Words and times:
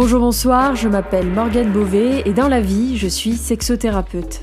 Bonjour, 0.00 0.20
bonsoir, 0.20 0.76
je 0.76 0.86
m'appelle 0.86 1.26
Morgane 1.26 1.72
Beauvais 1.72 2.22
et 2.24 2.32
dans 2.32 2.46
la 2.46 2.60
vie, 2.60 2.96
je 2.96 3.08
suis 3.08 3.32
sexothérapeute. 3.32 4.42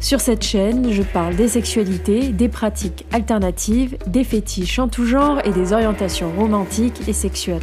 Sur 0.00 0.20
cette 0.20 0.42
chaîne, 0.42 0.90
je 0.90 1.04
parle 1.04 1.36
des 1.36 1.46
sexualités, 1.46 2.30
des 2.30 2.48
pratiques 2.48 3.06
alternatives, 3.12 3.96
des 4.08 4.24
fétiches 4.24 4.80
en 4.80 4.88
tout 4.88 5.06
genre 5.06 5.38
et 5.44 5.52
des 5.52 5.72
orientations 5.72 6.32
romantiques 6.32 7.06
et 7.06 7.12
sexuelles. 7.12 7.62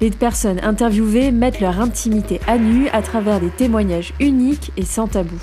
Les 0.00 0.10
personnes 0.10 0.60
interviewées 0.62 1.32
mettent 1.32 1.58
leur 1.58 1.80
intimité 1.80 2.40
à 2.46 2.58
nu 2.58 2.86
à 2.90 3.02
travers 3.02 3.40
des 3.40 3.50
témoignages 3.50 4.14
uniques 4.20 4.70
et 4.76 4.84
sans 4.84 5.08
tabou. 5.08 5.40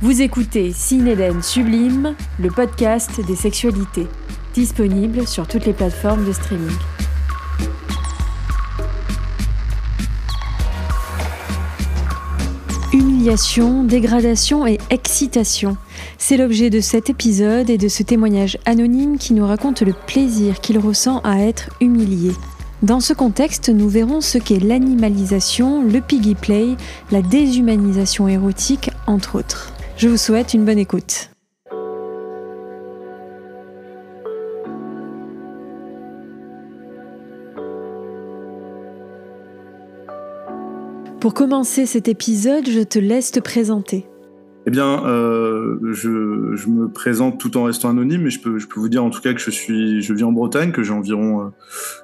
Vous 0.00 0.22
écoutez 0.22 0.72
Cinéden 0.72 1.42
Sublime, 1.42 2.14
le 2.40 2.48
podcast 2.48 3.20
des 3.26 3.36
sexualités, 3.36 4.06
disponible 4.54 5.26
sur 5.26 5.46
toutes 5.46 5.66
les 5.66 5.74
plateformes 5.74 6.24
de 6.24 6.32
streaming. 6.32 6.72
Dégradation 13.26 14.68
et 14.68 14.78
excitation. 14.90 15.76
C'est 16.16 16.36
l'objet 16.36 16.70
de 16.70 16.78
cet 16.78 17.10
épisode 17.10 17.70
et 17.70 17.76
de 17.76 17.88
ce 17.88 18.04
témoignage 18.04 18.56
anonyme 18.66 19.18
qui 19.18 19.34
nous 19.34 19.44
raconte 19.44 19.82
le 19.82 19.94
plaisir 20.06 20.60
qu'il 20.60 20.78
ressent 20.78 21.18
à 21.24 21.40
être 21.40 21.70
humilié. 21.80 22.30
Dans 22.84 23.00
ce 23.00 23.12
contexte, 23.12 23.68
nous 23.68 23.88
verrons 23.88 24.20
ce 24.20 24.38
qu'est 24.38 24.60
l'animalisation, 24.60 25.82
le 25.82 26.00
piggy 26.00 26.36
play, 26.36 26.76
la 27.10 27.20
déshumanisation 27.20 28.28
érotique, 28.28 28.90
entre 29.08 29.38
autres. 29.38 29.72
Je 29.96 30.06
vous 30.06 30.18
souhaite 30.18 30.54
une 30.54 30.64
bonne 30.64 30.78
écoute. 30.78 31.30
Pour 41.26 41.34
commencer 41.34 41.86
cet 41.86 42.06
épisode, 42.06 42.68
je 42.68 42.82
te 42.82 43.00
laisse 43.00 43.32
te 43.32 43.40
présenter. 43.40 44.06
Eh 44.64 44.70
bien, 44.70 45.04
euh, 45.06 45.76
je, 45.92 46.08
me 46.68 46.86
présente 46.86 47.40
tout 47.40 47.56
en 47.56 47.64
restant 47.64 47.88
anonyme, 47.88 48.22
mais 48.22 48.30
je 48.30 48.38
peux, 48.40 48.60
vous 48.76 48.88
dire 48.88 49.02
en 49.02 49.10
tout 49.10 49.20
cas 49.20 49.34
que 49.34 49.40
je 49.40 49.50
suis, 49.50 50.02
je 50.02 50.14
vis 50.14 50.22
en 50.22 50.30
Bretagne, 50.30 50.70
que 50.70 50.84
j'ai 50.84 50.92
environ, 50.92 51.40
euh, 51.40 51.48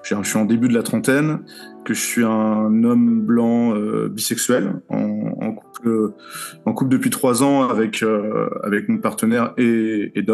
je 0.02 0.20
suis 0.24 0.38
en 0.38 0.44
début 0.44 0.66
de 0.66 0.74
la 0.74 0.82
trentaine, 0.82 1.38
que 1.84 1.94
je 1.94 2.00
suis 2.00 2.24
un 2.24 2.82
homme 2.82 3.20
blanc 3.20 3.76
euh, 3.76 4.08
bisexuel, 4.08 4.80
en, 4.88 5.54
couple, 5.54 6.88
depuis 6.88 7.10
trois 7.10 7.44
ans 7.44 7.68
avec 7.68 8.02
euh, 8.02 8.48
mon 8.88 8.98
partenaire 8.98 9.54
et, 9.56 10.10
et. 10.16 10.26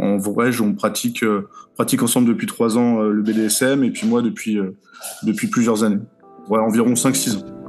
En 0.00 0.16
vrai, 0.16 0.50
on 0.60 0.74
pratique 0.74 1.24
pratique 1.76 2.02
ensemble 2.02 2.26
depuis 2.26 2.48
trois 2.48 2.76
ans 2.76 3.02
le 3.02 3.22
BDSM 3.22 3.84
et 3.84 3.92
puis 3.92 4.08
moi 4.08 4.20
depuis 4.20 4.58
depuis 5.22 5.46
plusieurs 5.46 5.84
années, 5.84 6.00
ouais, 6.48 6.58
environ 6.58 6.94
5-6 6.94 7.36
ans. 7.36 7.59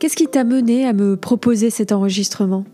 Qu'est-ce 0.00 0.16
qui 0.16 0.28
t'a 0.28 0.44
mené 0.44 0.86
à 0.86 0.94
me 0.94 1.14
proposer 1.14 1.68
cet 1.68 1.92
enregistrement? 1.92 2.64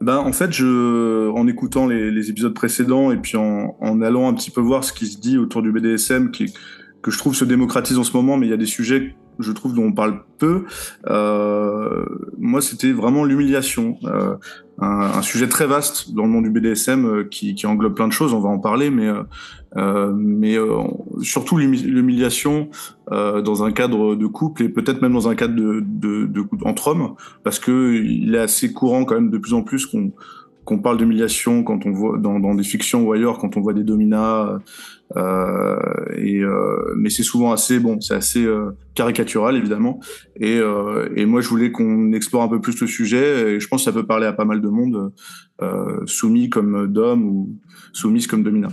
Ben, 0.00 0.16
en 0.16 0.32
fait, 0.32 0.50
je, 0.50 1.28
en 1.30 1.46
écoutant 1.46 1.86
les, 1.86 2.30
épisodes 2.30 2.54
précédents 2.54 3.10
et 3.10 3.18
puis 3.18 3.36
en, 3.36 3.76
en, 3.80 4.00
allant 4.00 4.28
un 4.28 4.32
petit 4.32 4.50
peu 4.50 4.62
voir 4.62 4.82
ce 4.82 4.94
qui 4.94 5.06
se 5.06 5.18
dit 5.18 5.36
autour 5.36 5.60
du 5.60 5.72
BDSM, 5.72 6.30
qui, 6.30 6.54
que 7.02 7.10
je 7.10 7.18
trouve 7.18 7.34
se 7.34 7.44
démocratise 7.44 7.98
en 7.98 8.02
ce 8.02 8.16
moment, 8.16 8.38
mais 8.38 8.46
il 8.46 8.50
y 8.50 8.54
a 8.54 8.56
des 8.56 8.64
sujets, 8.64 9.14
je 9.38 9.52
trouve, 9.52 9.74
dont 9.74 9.84
on 9.84 9.92
parle 9.92 10.20
peu. 10.38 10.64
Euh, 11.08 12.04
moi, 12.38 12.60
c'était 12.60 12.92
vraiment 12.92 13.24
l'humiliation. 13.24 13.98
Euh, 14.04 14.34
un, 14.78 15.22
sujet 15.22 15.48
très 15.48 15.66
vaste 15.66 16.12
dans 16.12 16.24
le 16.24 16.30
monde 16.30 16.44
du 16.44 16.50
BDSM 16.50 17.06
euh, 17.06 17.24
qui, 17.24 17.54
qui, 17.54 17.66
englobe 17.66 17.94
plein 17.94 18.08
de 18.08 18.12
choses, 18.12 18.34
on 18.34 18.40
va 18.40 18.48
en 18.48 18.58
parler, 18.58 18.90
mais, 18.90 19.06
euh, 19.06 19.22
euh 19.76 20.12
mais 20.16 20.56
surtout 21.22 21.56
l'humiliation 21.56 22.68
dans 23.10 23.64
un 23.64 23.72
cadre 23.72 24.14
de 24.14 24.26
couple 24.26 24.64
et 24.64 24.68
peut-être 24.68 25.02
même 25.02 25.12
dans 25.12 25.28
un 25.28 25.34
cadre 25.34 25.54
de, 25.54 25.82
de, 25.84 26.26
de, 26.26 26.44
entre 26.64 26.88
hommes, 26.88 27.14
parce 27.42 27.58
que 27.58 27.94
il 27.94 28.34
est 28.34 28.38
assez 28.38 28.72
courant 28.72 29.04
quand 29.04 29.14
même 29.14 29.30
de 29.30 29.38
plus 29.38 29.54
en 29.54 29.62
plus 29.62 29.86
qu'on 29.86 30.12
qu'on 30.64 30.78
parle 30.78 30.96
d'humiliation 30.96 31.62
quand 31.62 31.84
on 31.84 31.90
voit 31.90 32.16
dans, 32.18 32.40
dans, 32.40 32.54
des 32.54 32.62
fictions 32.62 33.02
ou 33.02 33.12
ailleurs, 33.12 33.38
quand 33.38 33.58
on 33.58 33.60
voit 33.60 33.74
des 33.74 33.84
dominats. 33.84 34.58
Euh, 35.16 35.76
euh, 36.10 36.94
mais 36.96 37.10
c'est 37.10 37.22
souvent 37.22 37.52
assez 37.52 37.78
bon, 37.78 38.00
c'est 38.00 38.14
assez 38.14 38.44
euh, 38.44 38.70
caricatural 38.94 39.56
évidemment. 39.56 40.00
Et, 40.40 40.60
et, 41.16 41.26
moi, 41.26 41.40
je 41.40 41.48
voulais 41.48 41.70
qu'on 41.70 42.12
explore 42.12 42.42
un 42.42 42.48
peu 42.48 42.60
plus 42.60 42.80
le 42.80 42.86
sujet. 42.86 43.54
Et 43.54 43.60
je 43.60 43.68
pense 43.68 43.82
que 43.82 43.84
ça 43.84 43.92
peut 43.92 44.06
parler 44.06 44.26
à 44.26 44.32
pas 44.32 44.44
mal 44.44 44.60
de 44.60 44.68
monde, 44.68 45.12
soumis 46.06 46.50
comme 46.50 46.92
d'hommes 46.92 47.24
ou 47.24 47.56
soumises 47.92 48.26
comme 48.26 48.42
dominats. 48.42 48.68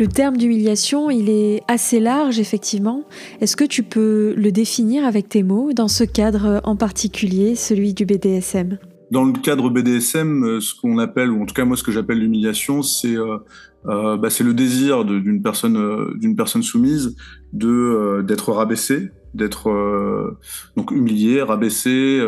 Le 0.00 0.06
terme 0.06 0.36
d'humiliation, 0.36 1.10
il 1.10 1.28
est 1.28 1.62
assez 1.66 1.98
large, 1.98 2.38
effectivement. 2.38 3.02
Est-ce 3.40 3.56
que 3.56 3.64
tu 3.64 3.82
peux 3.82 4.32
le 4.36 4.52
définir 4.52 5.04
avec 5.04 5.28
tes 5.28 5.42
mots, 5.42 5.72
dans 5.72 5.88
ce 5.88 6.04
cadre 6.04 6.60
en 6.62 6.76
particulier, 6.76 7.56
celui 7.56 7.94
du 7.94 8.06
BDSM 8.06 8.78
Dans 9.10 9.24
le 9.24 9.32
cadre 9.32 9.70
BDSM, 9.70 10.60
ce 10.60 10.74
qu'on 10.78 10.98
appelle, 10.98 11.30
ou 11.30 11.42
en 11.42 11.46
tout 11.46 11.54
cas 11.54 11.64
moi 11.64 11.76
ce 11.76 11.82
que 11.82 11.92
j'appelle 11.92 12.18
l'humiliation, 12.18 12.82
c'est 12.82 13.16
euh, 13.16 13.38
euh, 13.86 14.16
bah, 14.16 14.28
le 14.40 14.54
désir 14.54 15.04
d'une 15.04 15.42
personne, 15.42 15.76
euh, 15.76 16.12
d'une 16.16 16.36
personne 16.36 16.62
soumise 16.62 17.16
de 17.52 17.68
euh, 17.68 18.22
d'être 18.22 18.52
rabaissée, 18.52 19.10
d'être 19.34 19.70
euh, 19.70 20.36
donc 20.76 20.90
humiliée, 20.90 21.42
rabaissée, 21.42 22.20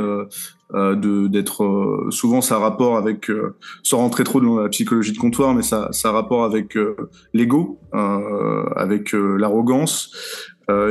euh, 0.73 0.95
d'être 1.29 1.65
euh, 1.65 2.11
souvent 2.11 2.41
ça 2.41 2.57
rapport 2.59 2.97
avec 2.97 3.29
euh, 3.29 3.57
sans 3.83 3.99
rentrer 3.99 4.23
trop 4.23 4.41
dans 4.41 4.61
la 4.61 4.69
psychologie 4.69 5.11
de 5.11 5.19
comptoir 5.19 5.53
mais 5.53 5.63
ça 5.63 5.89
ça 5.91 6.13
rapport 6.13 6.45
avec 6.45 6.79
l'ego 7.35 7.81
avec 7.93 9.13
l'arrogance 9.13 10.13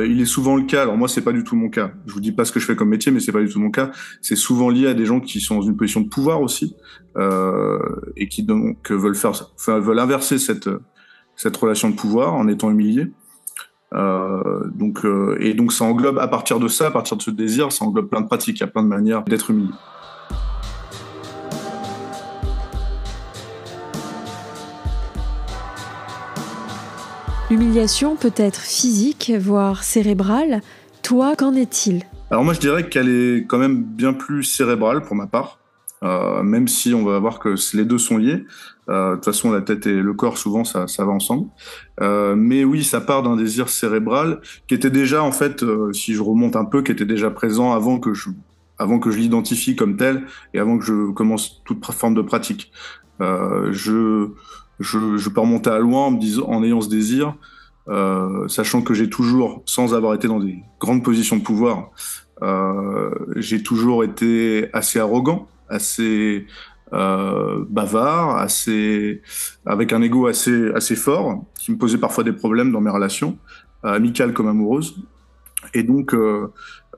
il 0.06 0.20
est 0.20 0.26
souvent 0.26 0.56
le 0.56 0.64
cas. 0.64 0.82
Alors 0.82 0.96
moi 0.96 1.08
c'est 1.08 1.22
pas 1.22 1.32
du 1.32 1.44
tout 1.44 1.56
mon 1.56 1.68
cas. 1.68 1.92
Je 2.06 2.12
vous 2.12 2.20
dis 2.20 2.32
pas 2.32 2.44
ce 2.44 2.52
que 2.52 2.60
je 2.60 2.66
fais 2.66 2.76
comme 2.76 2.88
métier 2.88 3.12
mais 3.12 3.20
c'est 3.20 3.32
pas 3.32 3.40
du 3.40 3.48
tout 3.48 3.60
mon 3.60 3.70
cas. 3.70 3.90
C'est 4.20 4.36
souvent 4.36 4.68
lié 4.68 4.86
à 4.86 4.94
des 4.94 5.06
gens 5.06 5.20
qui 5.20 5.40
sont 5.40 5.56
dans 5.56 5.62
une 5.62 5.76
position 5.76 6.00
de 6.00 6.08
pouvoir 6.08 6.42
aussi 6.42 6.76
et 8.16 8.28
qui 8.28 8.42
donc 8.42 8.90
veulent 8.90 9.14
faire 9.14 9.32
veulent 9.58 9.98
inverser 9.98 10.38
cette 10.38 11.56
relation 11.56 11.90
de 11.90 11.94
pouvoir 11.94 12.34
en 12.34 12.48
étant 12.48 12.70
humiliés. 12.70 13.10
Euh, 13.92 14.62
donc, 14.72 15.04
euh, 15.04 15.36
et 15.40 15.54
donc 15.54 15.72
ça 15.72 15.84
englobe 15.84 16.18
à 16.18 16.28
partir 16.28 16.60
de 16.60 16.68
ça, 16.68 16.86
à 16.86 16.90
partir 16.90 17.16
de 17.16 17.22
ce 17.22 17.30
désir, 17.30 17.72
ça 17.72 17.84
englobe 17.84 18.08
plein 18.08 18.20
de 18.20 18.26
pratiques, 18.26 18.58
il 18.58 18.60
y 18.60 18.64
a 18.64 18.68
plein 18.68 18.82
de 18.82 18.88
manières 18.88 19.24
d'être 19.24 19.50
humilié. 19.50 19.72
L'humiliation 27.50 28.14
peut 28.14 28.32
être 28.36 28.60
physique, 28.60 29.32
voire 29.36 29.82
cérébrale. 29.82 30.60
Toi, 31.02 31.34
qu'en 31.34 31.52
est-il? 31.54 32.04
Alors 32.30 32.44
moi, 32.44 32.54
je 32.54 32.60
dirais 32.60 32.88
qu'elle 32.88 33.08
est 33.08 33.44
quand 33.48 33.58
même 33.58 33.82
bien 33.82 34.12
plus 34.12 34.44
cérébrale 34.44 35.02
pour 35.02 35.16
ma 35.16 35.26
part. 35.26 35.58
Euh, 36.02 36.42
même 36.44 36.68
si 36.68 36.94
on 36.94 37.04
va 37.04 37.18
voir 37.18 37.40
que 37.40 37.56
les 37.76 37.84
deux 37.84 37.98
sont 37.98 38.18
liés. 38.18 38.44
Euh, 38.88 39.10
de 39.10 39.14
toute 39.16 39.24
façon, 39.24 39.50
la 39.50 39.62
tête 39.62 39.86
et 39.88 40.00
le 40.00 40.14
corps, 40.14 40.38
souvent, 40.38 40.62
ça, 40.62 40.86
va 40.86 41.10
ensemble. 41.10 41.48
Euh, 42.00 42.36
mais 42.36 42.62
oui, 42.62 42.84
ça 42.84 43.00
part 43.00 43.24
d'un 43.24 43.34
désir 43.34 43.68
cérébral 43.68 44.40
qui 44.68 44.74
était 44.74 44.88
déjà, 44.88 45.22
en 45.24 45.32
fait, 45.32 45.64
si 45.92 46.14
je 46.14 46.22
remonte 46.22 46.54
un 46.54 46.64
peu, 46.64 46.82
qui 46.82 46.92
était 46.92 47.04
déjà 47.04 47.30
présent 47.30 47.72
avant 47.72 47.98
que 47.98 48.14
je, 48.14 48.30
avant 48.78 49.00
que 49.00 49.10
je 49.10 49.18
l'identifie 49.18 49.74
comme 49.74 49.96
tel 49.96 50.22
et 50.54 50.60
avant 50.60 50.78
que 50.78 50.84
je 50.84 51.10
commence 51.10 51.62
toute 51.64 51.84
forme 51.84 52.14
de 52.14 52.22
pratique. 52.22 52.70
Je, 53.18 54.28
je, 54.80 55.16
je, 55.16 55.28
peux 55.28 55.40
remonter 55.40 55.70
à 55.70 55.78
loin 55.78 56.06
en 56.06 56.64
ayant 56.64 56.80
ce 56.80 56.88
désir, 56.88 57.34
sachant 58.48 58.82
que 58.82 58.94
j'ai 58.94 59.08
toujours, 59.08 59.62
sans 59.66 59.94
avoir 59.94 60.14
été 60.14 60.28
dans 60.28 60.40
des 60.40 60.62
grandes 60.80 61.04
positions 61.04 61.36
de 61.36 61.42
pouvoir, 61.42 61.90
j'ai 63.36 63.62
toujours 63.62 64.04
été 64.04 64.68
assez 64.72 64.98
arrogant 64.98 65.48
assez 65.70 66.46
euh, 66.92 67.64
bavard, 67.68 68.36
assez 68.36 69.22
avec 69.64 69.92
un 69.92 70.02
ego 70.02 70.26
assez 70.26 70.96
fort, 70.96 71.44
qui 71.58 71.72
me 71.72 71.78
posait 71.78 71.98
parfois 71.98 72.24
des 72.24 72.32
problèmes 72.32 72.72
dans 72.72 72.80
mes 72.80 72.90
relations, 72.90 73.38
euh, 73.84 73.94
amicales 73.94 74.34
comme 74.34 74.48
amoureuses. 74.48 74.96
Et 75.72 75.82
donc, 75.82 76.14
euh, 76.14 76.52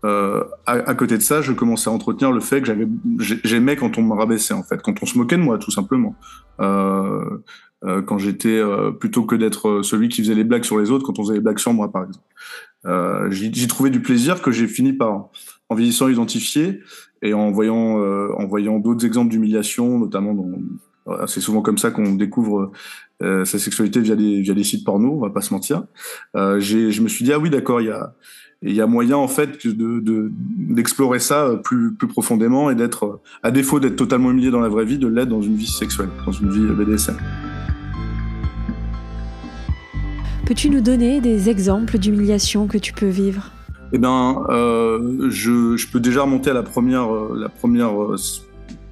euh, 0.04 0.44
à, 0.66 0.94
côté 0.94 1.16
de 1.16 1.22
ça, 1.22 1.42
je 1.42 1.52
commençais 1.52 1.88
à 1.88 1.92
entretenir 1.92 2.32
le 2.32 2.40
fait 2.40 2.60
que 2.60 2.72
j'aimais 3.44 3.76
quand 3.76 3.98
on 3.98 4.02
me 4.02 4.14
rabaissait 4.14 4.54
en 4.54 4.64
fait, 4.64 4.82
quand 4.82 5.00
on 5.00 5.06
se 5.06 5.16
moquait 5.16 5.36
de 5.36 5.42
moi, 5.42 5.58
tout 5.58 5.70
simplement. 5.70 6.16
Euh, 6.60 6.64
euh, 6.64 7.42
quand 8.06 8.18
j'étais 8.18 8.62
plutôt 9.00 9.24
que 9.24 9.34
d'être 9.34 9.82
celui 9.82 10.08
qui 10.08 10.22
faisait 10.22 10.34
les 10.34 10.44
blagues 10.44 10.64
sur 10.64 10.78
les 10.78 10.90
autres, 10.90 11.04
quand 11.04 11.18
on 11.18 11.22
faisait 11.22 11.34
les 11.34 11.40
blagues 11.40 11.58
sur 11.58 11.72
moi, 11.72 11.90
par 11.90 12.04
exemple. 12.04 13.32
J'y 13.32 13.66
trouvais 13.66 13.90
du 13.90 14.00
plaisir 14.00 14.40
que 14.40 14.52
j'ai 14.52 14.68
fini 14.68 14.92
par, 14.92 15.30
en 15.68 15.74
vieillissant, 15.74 16.08
identifier 16.08 16.80
et 17.22 17.34
en 17.34 17.50
voyant, 17.50 18.00
euh, 18.00 18.28
en 18.36 18.46
voyant 18.46 18.78
d'autres 18.78 19.06
exemples 19.06 19.30
d'humiliation, 19.30 19.98
notamment 19.98 20.34
dans, 20.34 21.26
c'est 21.26 21.40
souvent 21.40 21.62
comme 21.62 21.78
ça 21.78 21.90
qu'on 21.90 22.14
découvre 22.14 22.70
euh, 23.22 23.44
sa 23.44 23.58
sexualité 23.58 24.00
via 24.00 24.14
des, 24.14 24.40
via 24.40 24.54
des 24.54 24.64
sites 24.64 24.84
porno, 24.84 25.12
on 25.12 25.20
va 25.20 25.30
pas 25.30 25.40
se 25.40 25.52
mentir. 25.52 25.84
Euh, 26.36 26.60
je 26.60 27.00
me 27.00 27.08
suis 27.08 27.24
dit, 27.24 27.32
ah 27.32 27.38
oui, 27.38 27.50
d'accord, 27.50 27.80
il 27.80 27.88
y 27.88 27.90
a, 27.90 28.14
il 28.62 28.72
y 28.72 28.80
a 28.80 28.86
moyen 28.86 29.16
en 29.16 29.26
fait 29.26 29.66
de 29.66 30.30
d'explorer 30.72 31.18
de, 31.18 31.22
ça 31.22 31.50
plus 31.64 31.94
plus 31.94 32.06
profondément 32.06 32.70
et 32.70 32.76
d'être 32.76 33.20
à 33.42 33.50
défaut 33.50 33.80
d'être 33.80 33.96
totalement 33.96 34.30
humilié 34.30 34.52
dans 34.52 34.60
la 34.60 34.68
vraie 34.68 34.84
vie 34.84 34.98
de 34.98 35.08
l'être 35.08 35.30
dans 35.30 35.42
une 35.42 35.56
vie 35.56 35.66
sexuelle 35.66 36.10
dans 36.24 36.30
une 36.30 36.48
vie 36.48 36.72
BDSM. 36.72 37.16
Peux-tu 40.46 40.70
nous 40.70 40.80
donner 40.80 41.20
des 41.20 41.48
exemples 41.48 41.98
d'humiliation 41.98 42.66
que 42.66 42.78
tu 42.78 42.92
peux 42.92 43.08
vivre? 43.08 43.52
Eh 43.92 43.98
bien, 43.98 44.42
euh, 44.48 45.28
je, 45.30 45.90
peux 45.90 46.00
déjà 46.00 46.22
remonter 46.22 46.50
à 46.50 46.54
la 46.54 46.62
première, 46.62 47.14
euh, 47.14 47.36
la 47.38 47.48
première 47.48 47.92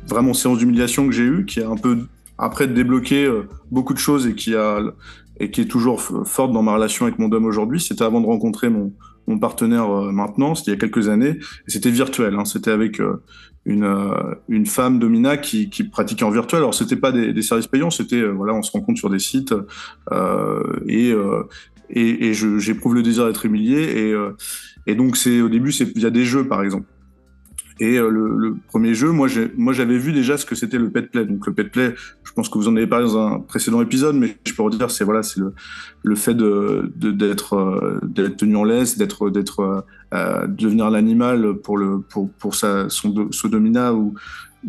vraiment 0.06 0.34
séance 0.34 0.58
d'humiliation 0.58 1.06
que 1.06 1.12
j'ai 1.12 1.24
eue, 1.24 1.46
qui 1.46 1.60
a 1.60 1.68
un 1.68 1.76
peu 1.76 1.98
après 2.38 2.66
débloqué 2.66 3.30
beaucoup 3.70 3.94
de 3.94 3.98
choses 3.98 4.26
et 4.26 4.34
qui 4.34 4.54
a 4.54 4.80
et 5.40 5.50
qui 5.50 5.62
est 5.62 5.66
toujours 5.66 6.00
forte 6.02 6.52
dans 6.52 6.62
ma 6.62 6.74
relation 6.74 7.06
avec 7.06 7.18
mon 7.18 7.28
dom 7.28 7.46
aujourd'hui. 7.46 7.80
C'était 7.80 8.04
avant 8.04 8.20
de 8.20 8.26
rencontrer 8.26 8.68
mon, 8.68 8.92
mon 9.30 9.38
partenaire 9.38 9.88
maintenant, 10.12 10.54
c'était 10.54 10.72
il 10.72 10.74
y 10.74 10.76
a 10.76 10.80
quelques 10.80 11.08
années, 11.08 11.38
c'était 11.66 11.90
virtuel. 11.90 12.34
Hein. 12.34 12.44
C'était 12.44 12.70
avec 12.70 13.00
une, 13.66 13.84
euh, 13.84 14.34
une 14.48 14.66
femme 14.66 14.98
domina 14.98 15.36
qui, 15.36 15.70
qui 15.70 15.84
pratiquait 15.84 16.24
en 16.24 16.30
virtuel. 16.30 16.60
Alors 16.60 16.74
c'était 16.74 16.96
pas 16.96 17.12
des, 17.12 17.32
des, 17.32 17.42
services 17.42 17.66
payants, 17.66 17.90
c'était 17.90 18.16
euh, 18.16 18.30
voilà, 18.30 18.54
on 18.54 18.62
se 18.62 18.72
rencontre 18.72 18.98
sur 18.98 19.10
des 19.10 19.18
sites 19.18 19.54
euh, 20.12 20.80
et, 20.86 21.12
euh, 21.12 21.42
et, 21.90 22.28
et 22.28 22.34
j'éprouve 22.34 22.94
le 22.94 23.02
désir 23.02 23.26
d'être 23.26 23.44
humilié 23.44 23.82
et, 23.82 24.14
et 24.86 24.94
donc 24.94 25.16
c'est 25.16 25.40
au 25.40 25.48
début 25.48 25.72
c'est 25.72 25.84
via 25.96 26.10
des 26.10 26.24
jeux 26.24 26.46
par 26.46 26.62
exemple. 26.62 26.86
Et 27.80 27.96
euh, 27.96 28.10
le, 28.10 28.56
premier 28.68 28.94
jeu, 28.94 29.10
moi, 29.10 29.26
j'avais 29.26 29.96
vu 29.96 30.12
déjà 30.12 30.36
ce 30.36 30.44
que 30.44 30.54
c'était 30.54 30.76
le 30.76 30.90
pet 30.90 31.10
play. 31.10 31.24
Donc 31.24 31.46
le 31.46 31.54
pet 31.54 31.64
play, 31.64 31.94
je 32.22 32.32
pense 32.32 32.50
que 32.50 32.58
vous 32.58 32.68
en 32.68 32.76
avez 32.76 32.86
parlé 32.86 33.06
dans 33.06 33.18
un 33.18 33.40
précédent 33.40 33.80
épisode, 33.80 34.16
mais 34.16 34.36
je 34.46 34.54
peux 34.54 34.62
redire, 34.62 34.90
c'est 34.90 35.04
voilà, 35.04 35.22
c'est 35.22 35.40
le, 36.02 36.14
fait 36.14 36.38
euh, 36.38 36.92
d'être 36.94 37.98
tenu 38.36 38.56
en 38.56 38.64
laisse, 38.64 38.98
d'être 38.98 39.30
d'être 39.30 39.84
euh, 40.12 40.46
devenir 40.46 40.90
l'animal 40.90 41.54
pour 41.54 41.78
le 41.78 42.04
son, 42.88 43.28
son 43.30 43.48
domina 43.48 43.94
ou 43.94 44.14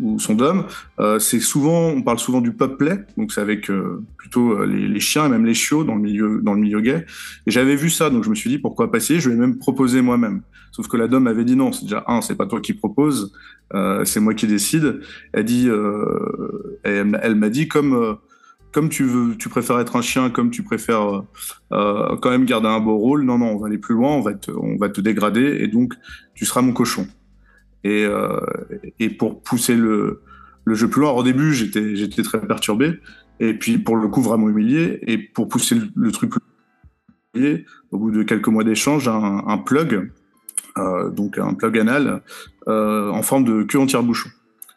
ou 0.00 0.18
son 0.18 0.34
dom. 0.34 0.64
Euh, 1.00 1.18
c'est 1.18 1.40
souvent, 1.40 1.88
on 1.88 2.02
parle 2.02 2.18
souvent 2.18 2.40
du 2.40 2.52
play, 2.52 3.04
donc 3.16 3.32
c'est 3.32 3.40
avec 3.40 3.70
euh, 3.70 4.02
plutôt 4.16 4.52
euh, 4.52 4.66
les, 4.66 5.00
chiens 5.00 5.26
et 5.26 5.28
même 5.28 5.44
les 5.44 5.54
chiots 5.54 5.84
dans 5.84 5.94
le 5.94 6.00
milieu 6.00 6.40
dans 6.42 6.54
le 6.54 6.60
milieu 6.60 6.80
gay. 6.80 7.04
Et 7.46 7.50
j'avais 7.50 7.76
vu 7.76 7.90
ça, 7.90 8.10
donc 8.10 8.24
je 8.24 8.30
me 8.30 8.34
suis 8.34 8.50
dit 8.50 8.58
pourquoi 8.58 8.90
pas 8.90 8.98
essayer. 8.98 9.20
Je 9.20 9.30
vais 9.30 9.36
même 9.36 9.58
proposer 9.58 10.02
moi-même. 10.02 10.42
Sauf 10.70 10.88
que 10.88 10.96
la 10.96 11.08
dom 11.08 11.26
avait 11.26 11.44
dit 11.44 11.56
non. 11.56 11.72
C'est 11.72 11.84
déjà 11.84 12.04
un, 12.06 12.22
c'est 12.22 12.36
pas 12.36 12.46
toi 12.46 12.60
qui 12.60 12.72
propose, 12.72 13.32
euh, 13.74 14.04
c'est 14.04 14.20
moi 14.20 14.34
qui 14.34 14.46
décide. 14.46 15.00
Elle 15.32 15.44
dit, 15.44 15.68
elle, 16.84 17.18
elle 17.22 17.34
m'a 17.34 17.48
dit 17.50 17.68
comme 17.68 18.16
comme 18.72 18.88
tu 18.88 19.04
veux, 19.04 19.36
tu 19.36 19.50
préfères 19.50 19.78
être 19.80 19.96
un 19.96 20.02
chien, 20.02 20.30
comme 20.30 20.50
tu 20.50 20.62
préfères 20.62 21.24
quand 21.70 22.30
même 22.30 22.46
garder 22.46 22.68
un 22.68 22.80
beau 22.80 22.96
rôle. 22.96 23.22
Non, 23.24 23.36
non, 23.36 23.48
on 23.48 23.58
va 23.58 23.66
aller 23.66 23.76
plus 23.76 23.94
loin, 23.94 24.12
on 24.12 24.22
va 24.22 24.32
te, 24.32 24.50
on 24.50 24.76
va 24.78 24.88
te 24.88 25.02
dégrader 25.02 25.58
et 25.60 25.68
donc 25.68 25.92
tu 26.34 26.46
seras 26.46 26.62
mon 26.62 26.72
cochon. 26.72 27.06
Et, 27.84 28.04
euh, 28.04 28.40
et 28.98 29.10
pour 29.10 29.42
pousser 29.42 29.76
le, 29.76 30.22
jeu 30.66 30.88
plus 30.88 31.00
loin, 31.00 31.10
au 31.12 31.22
début, 31.22 31.52
j'étais, 31.52 32.22
très 32.22 32.40
perturbé. 32.40 33.00
Et 33.40 33.54
puis, 33.54 33.78
pour 33.78 33.96
le 33.96 34.08
coup, 34.08 34.22
vraiment 34.22 34.48
humilié. 34.48 35.00
Et 35.06 35.18
pour 35.18 35.48
pousser 35.48 35.76
le, 35.94 36.12
truc 36.12 36.30
plus 36.30 37.66
au 37.90 37.98
bout 37.98 38.10
de 38.10 38.22
quelques 38.22 38.48
mois 38.48 38.64
d'échange, 38.64 39.08
un, 39.08 39.42
un 39.46 39.58
plug, 39.58 40.10
euh, 40.78 41.10
donc 41.10 41.38
un 41.38 41.54
plug 41.54 41.78
anal, 41.78 42.22
euh, 42.68 43.10
en 43.10 43.22
forme 43.22 43.44
de 43.44 43.62
queue 43.62 43.78
entière 43.78 44.02
bouchon, 44.02 44.30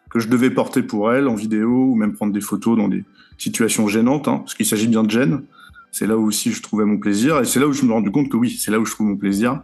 que 0.10 0.20
je 0.20 0.28
devais 0.28 0.50
porter 0.50 0.84
pour 0.84 1.12
elle 1.12 1.28
en 1.28 1.36
vidéo 1.36 1.92
ou 1.92 1.96
même 1.96 2.14
prendre 2.14 2.34
des 2.34 2.42
photos 2.42 2.78
dans 2.78 2.88
des 2.88 3.04
situations 3.38 3.88
gênantes, 3.88 4.28
hein, 4.28 4.40
parce 4.40 4.56
qu'il 4.56 4.66
s'agit 4.66 4.88
bien 4.88 5.04
de 5.04 5.12
gêne. 5.12 5.44
C'est 5.92 6.08
là 6.08 6.18
où 6.18 6.26
aussi 6.26 6.52
je 6.52 6.62
trouvais 6.62 6.84
mon 6.84 6.98
plaisir. 6.98 7.40
Et 7.40 7.46
c'est 7.46 7.60
là 7.60 7.68
où 7.68 7.72
je 7.72 7.82
me 7.82 7.88
suis 7.88 7.94
rendu 7.94 8.12
compte 8.12 8.30
que 8.30 8.36
oui, 8.36 8.58
c'est 8.60 8.72
là 8.72 8.80
où 8.80 8.86
je 8.86 8.92
trouve 8.92 9.08
mon 9.08 9.16
plaisir 9.16 9.62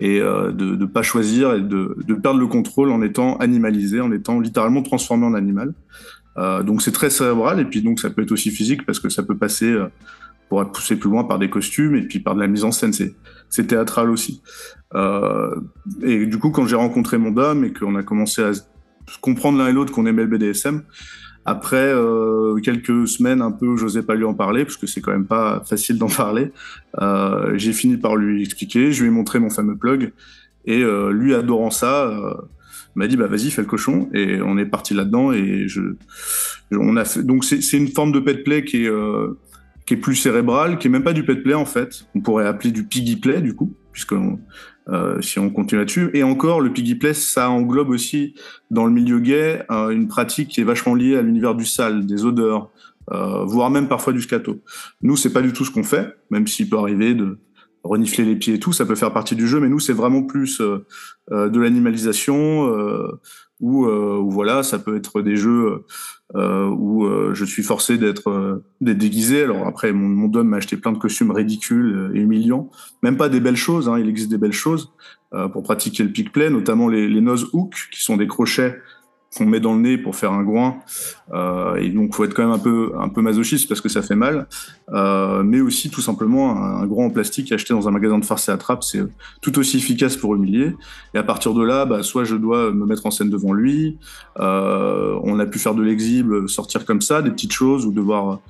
et 0.00 0.20
euh, 0.20 0.52
de 0.52 0.76
ne 0.76 0.86
pas 0.86 1.02
choisir 1.02 1.54
et 1.54 1.60
de, 1.60 1.96
de, 2.06 2.14
perdre 2.14 2.40
le 2.40 2.46
contrôle 2.46 2.90
en 2.90 3.02
étant 3.02 3.36
animalisé, 3.36 4.00
en 4.00 4.12
étant 4.12 4.40
littéralement 4.40 4.82
transformé 4.82 5.26
en 5.26 5.34
animal. 5.34 5.72
Euh, 6.36 6.62
donc 6.62 6.82
c'est 6.82 6.92
très 6.92 7.10
cérébral 7.10 7.60
et 7.60 7.64
puis 7.64 7.80
donc 7.80 8.00
ça 8.00 8.10
peut 8.10 8.22
être 8.22 8.32
aussi 8.32 8.50
physique 8.50 8.84
parce 8.84 8.98
que 8.98 9.08
ça 9.08 9.22
peut 9.22 9.36
passer 9.36 9.70
euh, 9.70 9.86
pour 10.48 10.64
poussé 10.72 10.96
plus 10.96 11.08
loin 11.08 11.24
par 11.24 11.38
des 11.38 11.48
costumes 11.48 11.94
et 11.94 12.02
puis 12.02 12.18
par 12.18 12.34
de 12.34 12.40
la 12.40 12.48
mise 12.48 12.64
en 12.64 12.72
scène. 12.72 12.92
C'est 12.92 13.66
théâtral 13.66 14.10
aussi. 14.10 14.42
Euh, 14.94 15.54
et 16.02 16.26
du 16.26 16.38
coup, 16.38 16.50
quand 16.50 16.66
j'ai 16.66 16.76
rencontré 16.76 17.18
mon 17.18 17.30
dame 17.30 17.64
et 17.64 17.72
qu'on 17.72 17.94
a 17.96 18.02
commencé 18.02 18.42
à 18.42 18.50
comprendre 19.20 19.58
l'un 19.58 19.68
et 19.68 19.72
l'autre 19.72 19.92
qu'on 19.92 20.06
aimait 20.06 20.24
le 20.24 20.28
BDSM, 20.28 20.82
après 21.44 21.92
euh, 21.92 22.56
quelques 22.60 23.06
semaines 23.06 23.42
un 23.42 23.52
peu, 23.52 23.76
j'osais 23.76 24.02
pas 24.02 24.14
lui 24.14 24.24
en 24.24 24.34
parler 24.34 24.64
parce 24.64 24.76
que 24.76 24.86
c'est 24.86 25.00
quand 25.00 25.12
même 25.12 25.26
pas 25.26 25.62
facile 25.66 25.98
d'en 25.98 26.08
parler. 26.16 26.52
Euh, 27.00 27.52
j'ai 27.56 27.72
fini 27.72 27.96
par 27.96 28.16
lui 28.16 28.42
expliquer, 28.42 28.92
je 28.92 29.02
lui 29.02 29.08
ai 29.08 29.12
montré 29.12 29.38
mon 29.38 29.50
fameux 29.50 29.76
plug 29.76 30.12
et 30.64 30.82
euh, 30.82 31.12
lui 31.12 31.34
adorant 31.34 31.70
ça, 31.70 32.06
euh, 32.06 32.34
m'a 32.94 33.06
dit 33.06 33.16
bah 33.16 33.26
vas-y 33.26 33.50
fais 33.50 33.62
le 33.62 33.68
cochon 33.68 34.08
et 34.14 34.40
on 34.40 34.56
est 34.56 34.66
parti 34.66 34.94
là-dedans 34.94 35.32
et 35.32 35.68
je, 35.68 35.80
on 36.72 36.96
a 36.96 37.04
fait, 37.04 37.22
donc 37.22 37.44
c'est 37.44 37.76
une 37.76 37.88
forme 37.88 38.12
de 38.12 38.20
pet 38.20 38.42
play 38.44 38.64
qui 38.64 38.84
est 38.84 38.88
euh, 38.88 39.38
qui 39.86 39.94
est 39.94 39.98
plus 39.98 40.16
cérébrale, 40.16 40.78
qui 40.78 40.86
est 40.86 40.90
même 40.90 41.04
pas 41.04 41.12
du 41.12 41.24
pet 41.24 41.36
play 41.42 41.52
en 41.52 41.66
fait. 41.66 42.06
On 42.14 42.20
pourrait 42.20 42.46
appeler 42.46 42.70
du 42.70 42.84
piggy 42.84 43.16
play 43.16 43.42
du 43.42 43.54
coup 43.54 43.74
puisque 43.92 44.14
euh, 44.88 45.20
si 45.22 45.38
on 45.38 45.50
continue 45.50 45.80
là-dessus. 45.80 46.10
Et 46.14 46.22
encore, 46.22 46.60
le 46.60 46.72
piggy 46.72 46.94
play, 46.94 47.14
ça 47.14 47.50
englobe 47.50 47.90
aussi 47.90 48.34
dans 48.70 48.84
le 48.84 48.92
milieu 48.92 49.18
gay 49.18 49.62
euh, 49.70 49.90
une 49.90 50.08
pratique 50.08 50.48
qui 50.48 50.60
est 50.60 50.64
vachement 50.64 50.94
liée 50.94 51.16
à 51.16 51.22
l'univers 51.22 51.54
du 51.54 51.64
sale, 51.64 52.06
des 52.06 52.24
odeurs, 52.24 52.70
euh, 53.12 53.44
voire 53.44 53.70
même 53.70 53.88
parfois 53.88 54.12
du 54.12 54.20
scato. 54.20 54.60
Nous, 55.02 55.16
c'est 55.16 55.32
pas 55.32 55.42
du 55.42 55.52
tout 55.52 55.64
ce 55.64 55.70
qu'on 55.70 55.84
fait, 55.84 56.14
même 56.30 56.46
s'il 56.46 56.68
peut 56.68 56.78
arriver 56.78 57.14
de 57.14 57.38
renifler 57.84 58.24
les 58.24 58.36
pieds 58.36 58.54
et 58.54 58.58
tout, 58.58 58.72
ça 58.72 58.86
peut 58.86 58.96
faire 58.96 59.12
partie 59.12 59.36
du 59.36 59.46
jeu, 59.46 59.60
mais 59.60 59.68
nous, 59.68 59.78
c'est 59.78 59.92
vraiment 59.92 60.22
plus 60.22 60.60
euh, 60.60 60.86
euh, 61.30 61.48
de 61.48 61.60
l'animalisation, 61.60 62.68
ou 63.60 64.30
voilà, 64.30 64.62
ça 64.62 64.78
peut 64.78 64.96
être 64.96 65.22
des 65.22 65.36
jeux 65.36 65.84
euh, 66.34 66.66
où 66.66 67.04
euh, 67.04 67.32
je 67.34 67.44
suis 67.44 67.62
forcé 67.62 67.96
d'être 67.96 68.28
euh, 68.28 68.64
déguisé. 68.80 69.44
Alors 69.44 69.66
après, 69.66 69.92
mon, 69.92 70.08
mon 70.08 70.28
dom 70.28 70.48
m'a 70.48 70.56
acheté 70.56 70.76
plein 70.76 70.92
de 70.92 70.98
costumes 70.98 71.30
ridicules 71.30 72.10
et 72.14 72.18
humiliants. 72.18 72.70
Même 73.02 73.16
pas 73.16 73.28
des 73.28 73.40
belles 73.40 73.56
choses, 73.56 73.88
hein, 73.88 73.98
il 73.98 74.08
existe 74.08 74.30
des 74.30 74.38
belles 74.38 74.52
choses 74.52 74.92
pour 75.52 75.62
pratiquer 75.64 76.04
le 76.04 76.10
pick 76.10 76.32
play, 76.32 76.48
notamment 76.48 76.88
les, 76.88 77.08
les 77.08 77.20
nose 77.20 77.50
hooks, 77.52 77.88
qui 77.90 78.02
sont 78.02 78.16
des 78.16 78.28
crochets 78.28 78.80
qu'on 79.36 79.46
met 79.46 79.60
dans 79.60 79.74
le 79.74 79.80
nez 79.80 79.98
pour 79.98 80.16
faire 80.16 80.32
un 80.32 80.42
groin. 80.42 80.78
Euh, 81.32 81.76
et 81.76 81.88
donc, 81.90 82.14
faut 82.14 82.24
être 82.24 82.34
quand 82.34 82.44
même 82.44 82.52
un 82.52 82.58
peu, 82.58 82.92
un 82.98 83.08
peu 83.08 83.22
masochiste 83.22 83.68
parce 83.68 83.80
que 83.80 83.88
ça 83.88 84.02
fait 84.02 84.14
mal. 84.14 84.46
Euh, 84.92 85.42
mais 85.42 85.60
aussi, 85.60 85.90
tout 85.90 86.00
simplement, 86.00 86.56
un, 86.62 86.86
groin 86.86 87.06
en 87.06 87.10
plastique 87.10 87.52
acheté 87.52 87.74
dans 87.74 87.88
un 87.88 87.90
magasin 87.90 88.18
de 88.18 88.24
farce 88.24 88.48
et 88.48 88.52
attrape, 88.52 88.84
c'est 88.84 89.02
tout 89.40 89.58
aussi 89.58 89.78
efficace 89.78 90.16
pour 90.16 90.34
humilier. 90.34 90.74
Et 91.14 91.18
à 91.18 91.22
partir 91.22 91.54
de 91.54 91.64
là, 91.64 91.84
bah, 91.84 92.02
soit 92.02 92.24
je 92.24 92.36
dois 92.36 92.70
me 92.72 92.86
mettre 92.86 93.06
en 93.06 93.10
scène 93.10 93.30
devant 93.30 93.52
lui. 93.52 93.98
Euh, 94.38 95.18
on 95.22 95.38
a 95.38 95.46
pu 95.46 95.58
faire 95.58 95.74
de 95.74 95.82
l'exhibe, 95.82 96.46
sortir 96.46 96.84
comme 96.84 97.00
ça, 97.00 97.22
des 97.22 97.30
petites 97.30 97.52
choses, 97.52 97.86
ou 97.86 97.92
devoir 97.92 98.40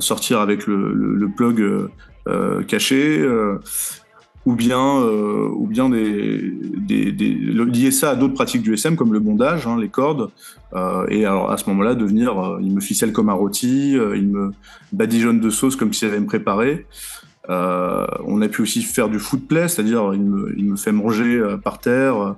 sortir 0.00 0.40
avec 0.40 0.66
le, 0.66 1.28
plug 1.34 1.88
caché 2.66 3.26
ou 4.48 4.54
bien, 4.54 5.02
euh, 5.02 5.46
ou 5.52 5.66
bien 5.66 5.90
lier 5.90 7.90
ça 7.90 8.12
à 8.12 8.16
d'autres 8.16 8.32
pratiques 8.32 8.62
du 8.62 8.72
SM 8.72 8.96
comme 8.96 9.12
le 9.12 9.20
bondage, 9.20 9.66
hein, 9.66 9.76
les 9.78 9.90
cordes, 9.90 10.30
euh, 10.72 11.04
et 11.10 11.26
alors 11.26 11.50
à 11.50 11.58
ce 11.58 11.68
moment-là 11.68 11.94
devenir, 11.94 12.38
euh, 12.38 12.58
il 12.62 12.74
me 12.74 12.80
ficelle 12.80 13.12
comme 13.12 13.28
un 13.28 13.34
rôti, 13.34 13.92
il 13.92 14.26
me 14.26 14.52
badigeonne 14.92 15.38
de 15.38 15.50
sauce 15.50 15.76
comme 15.76 15.92
s'il 15.92 16.08
allait 16.08 16.20
me 16.20 16.26
préparer. 16.26 16.86
Euh, 17.50 18.06
on 18.24 18.40
a 18.40 18.48
pu 18.48 18.62
aussi 18.62 18.80
faire 18.80 19.10
du 19.10 19.18
food 19.18 19.46
play, 19.46 19.68
c'est-à-dire 19.68 20.14
il 20.14 20.64
me, 20.64 20.76
fait 20.76 20.92
manger 20.92 21.42
par 21.62 21.78
terre 21.78 22.34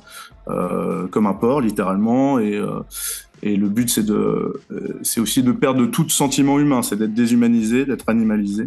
comme 1.12 1.26
un 1.26 1.34
porc 1.34 1.60
littéralement, 1.60 2.40
et, 2.40 2.60
et 3.44 3.54
le 3.54 3.68
but 3.68 3.88
c'est 3.88 4.04
de, 4.04 4.60
c'est 5.02 5.20
aussi 5.20 5.44
de 5.44 5.52
perdre 5.52 5.86
tout 5.86 6.08
sentiment 6.08 6.58
humain, 6.58 6.82
c'est 6.82 6.96
d'être 6.96 7.14
déshumanisé, 7.14 7.84
d'être 7.84 8.08
animalisé. 8.08 8.66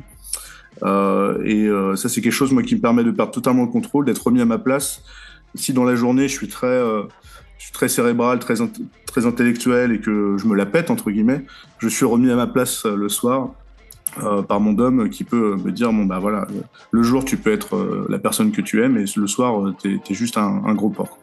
Euh, 0.82 1.42
et 1.44 1.68
euh, 1.68 1.96
ça, 1.96 2.10
c'est 2.10 2.22
quelque 2.22 2.34
chose 2.34 2.52
moi 2.52 2.64
qui 2.64 2.76
me 2.76 2.82
permet 2.82 3.04
de 3.04 3.12
perdre 3.12 3.32
totalement 3.32 3.64
le 3.64 3.70
contrôle, 3.70 4.06
d'être 4.06 4.26
remis 4.26 4.42
à 4.42 4.46
ma 4.46 4.58
place. 4.58 5.04
Si 5.56 5.74
dans 5.74 5.84
la 5.84 5.96
journée, 5.96 6.28
je 6.28 6.34
suis 6.34 6.48
très, 6.48 6.68
euh, 6.68 7.04
je 7.60 7.66
suis 7.66 7.74
très 7.74 7.90
cérébral, 7.90 8.40
très, 8.40 8.56
très 9.06 9.26
intellectuel 9.26 9.92
et 9.92 10.00
que 10.00 10.36
je 10.38 10.48
me 10.48 10.56
la 10.56 10.66
pète 10.66 10.90
entre 10.90 11.12
guillemets, 11.12 11.46
je 11.78 11.88
suis 11.88 12.06
remis 12.06 12.32
à 12.32 12.36
ma 12.36 12.48
place 12.48 12.86
le 12.86 13.08
soir 13.08 13.52
euh, 14.24 14.42
par 14.42 14.60
mon 14.60 14.74
dom 14.74 15.10
qui 15.10 15.24
peut 15.24 15.56
me 15.56 15.72
dire 15.72 15.92
bon 15.92 16.06
bah 16.06 16.20
voilà 16.20 16.48
le 16.92 17.04
jour 17.04 17.26
tu 17.26 17.36
peux 17.36 17.52
être 17.52 18.06
la 18.10 18.20
personne 18.20 18.52
que 18.52 18.62
tu 18.62 18.84
aimes 18.84 18.98
et 18.98 19.06
le 19.16 19.28
soir 19.28 19.74
t'es 19.82 20.00
es 20.08 20.14
juste 20.14 20.38
un, 20.38 20.64
un 20.66 20.74
gros 20.74 20.90
porc. 20.90 21.20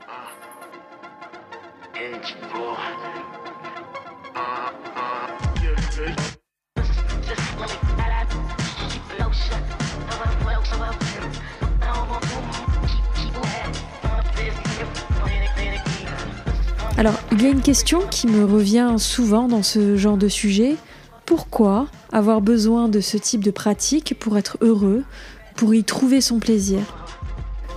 Alors, 17.00 17.18
il 17.32 17.42
y 17.42 17.46
a 17.46 17.48
une 17.48 17.62
question 17.62 18.02
qui 18.10 18.26
me 18.26 18.44
revient 18.44 18.96
souvent 18.98 19.48
dans 19.48 19.62
ce 19.62 19.96
genre 19.96 20.18
de 20.18 20.28
sujet. 20.28 20.76
Pourquoi 21.24 21.86
avoir 22.12 22.42
besoin 22.42 22.90
de 22.90 23.00
ce 23.00 23.16
type 23.16 23.42
de 23.42 23.50
pratique 23.50 24.14
pour 24.18 24.36
être 24.36 24.58
heureux, 24.60 25.02
pour 25.56 25.74
y 25.74 25.82
trouver 25.82 26.20
son 26.20 26.38
plaisir? 26.40 26.80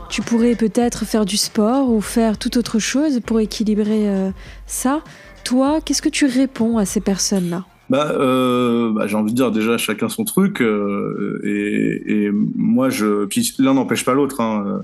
Tu 0.09 0.21
pourrais 0.21 0.55
peut-être 0.55 1.05
faire 1.05 1.23
du 1.23 1.37
sport 1.37 1.89
ou 1.89 2.01
faire 2.01 2.37
toute 2.37 2.57
autre 2.57 2.79
chose 2.79 3.21
pour 3.25 3.39
équilibrer 3.39 4.09
euh, 4.09 4.31
ça. 4.67 5.01
Toi, 5.45 5.79
qu'est-ce 5.79 6.01
que 6.01 6.09
tu 6.09 6.25
réponds 6.25 6.77
à 6.77 6.83
ces 6.83 6.99
personnes-là? 6.99 7.63
Bah, 7.89 8.11
euh, 8.11 8.91
bah, 8.93 9.07
j'ai 9.07 9.15
envie 9.15 9.31
de 9.31 9.35
dire 9.35 9.51
déjà 9.51 9.77
chacun 9.77 10.07
son 10.07 10.23
truc 10.23 10.61
euh, 10.61 11.41
et, 11.43 12.25
et, 12.25 12.31
moi 12.31 12.89
je 12.89 13.25
puis 13.25 13.53
l'un 13.59 13.73
n'empêche 13.73 14.05
pas 14.05 14.13
l'autre. 14.13 14.39
Hein. 14.39 14.83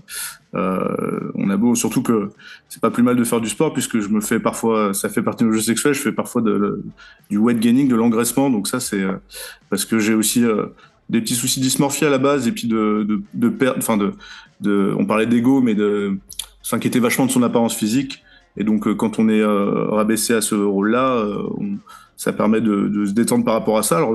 Euh, 0.56 1.32
on 1.36 1.50
a 1.52 1.58
beau 1.58 1.76
surtout 1.76 2.02
que 2.02 2.30
c'est 2.70 2.82
pas 2.82 2.90
plus 2.90 3.04
mal 3.04 3.16
de 3.16 3.24
faire 3.24 3.40
du 3.40 3.50
sport 3.50 3.72
puisque 3.72 4.00
je 4.00 4.10
me 4.10 4.20
fais 4.20 4.40
parfois 4.40 4.94
ça 4.94 5.08
fait 5.08 5.22
partie 5.22 5.44
de 5.44 5.50
nos 5.50 5.56
jeux 5.56 5.62
sexuels. 5.62 5.94
Je 5.94 6.02
fais 6.02 6.12
parfois 6.12 6.42
de, 6.42 6.84
du 7.30 7.38
weight 7.38 7.60
gaining, 7.60 7.88
de 7.88 7.96
l'engraissement. 7.96 8.50
Donc 8.50 8.68
ça 8.68 8.80
c'est 8.80 9.02
euh, 9.02 9.14
parce 9.70 9.86
que 9.86 10.00
j'ai 10.00 10.14
aussi 10.14 10.44
euh, 10.44 10.66
des 11.10 11.22
petits 11.22 11.36
soucis 11.36 11.60
dysmorphie 11.60 12.06
à 12.06 12.10
la 12.10 12.18
base 12.18 12.48
et 12.48 12.52
puis 12.52 12.68
de 12.68 13.06
de, 13.08 13.22
de 13.34 13.50
perdre. 13.50 13.78
Enfin 13.78 13.98
de, 13.98 14.14
de 14.62 14.94
on 14.98 15.06
parlait 15.06 15.28
d'ego 15.28 15.62
mais 15.62 15.76
de 15.76 16.18
s'inquiéter 16.64 17.00
vachement 17.00 17.28
de 17.28 17.32
son 17.32 17.44
apparence 17.44 17.76
physique. 17.76 18.24
Et 18.58 18.64
donc 18.64 18.92
quand 18.96 19.20
on 19.20 19.30
est 19.30 19.46
rabaissé 19.46 20.34
à 20.34 20.42
ce 20.42 20.56
rôle-là, 20.56 21.24
on 21.58 21.78
ça 22.20 22.34
permet 22.34 22.60
de, 22.60 23.06
se 23.06 23.14
détendre 23.14 23.46
par 23.46 23.54
rapport 23.54 23.78
à 23.78 23.84
ça. 23.84 24.06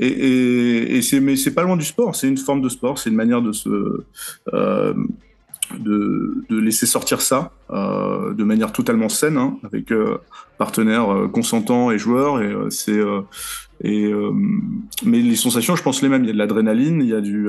Et, 0.00 1.00
c'est 1.00 1.20
mais 1.20 1.36
c'est 1.36 1.54
pas 1.54 1.62
loin 1.62 1.76
du 1.76 1.84
sport, 1.84 2.14
c'est 2.14 2.28
une 2.28 2.36
forme 2.36 2.60
de 2.60 2.68
sport, 2.68 2.98
c'est 2.98 3.08
une 3.08 3.16
manière 3.16 3.40
de 3.40 3.52
se 3.52 4.04
euh, 4.52 4.94
de, 5.78 6.44
laisser 6.50 6.86
sortir 6.86 7.20
ça 7.20 7.52
euh, 7.70 8.34
de 8.34 8.44
manière 8.44 8.72
totalement 8.72 9.08
saine, 9.08 9.36
hein, 9.36 9.58
avec 9.64 9.92
euh, 9.92 10.18
partenaires 10.58 11.12
euh, 11.12 11.28
consentants 11.28 11.90
et 11.90 11.98
joueurs. 11.98 12.42
Et 12.42 12.52
c'est 12.70 13.00
mais 13.82 15.20
les 15.20 15.36
sensations, 15.36 15.76
je 15.76 15.82
pense 15.82 16.02
les 16.02 16.08
mêmes. 16.08 16.24
Il 16.24 16.28
y 16.28 16.30
a 16.30 16.32
de 16.32 16.38
l'adrénaline, 16.38 17.00
il 17.02 17.08
y 17.08 17.14
a 17.14 17.20
du 17.20 17.48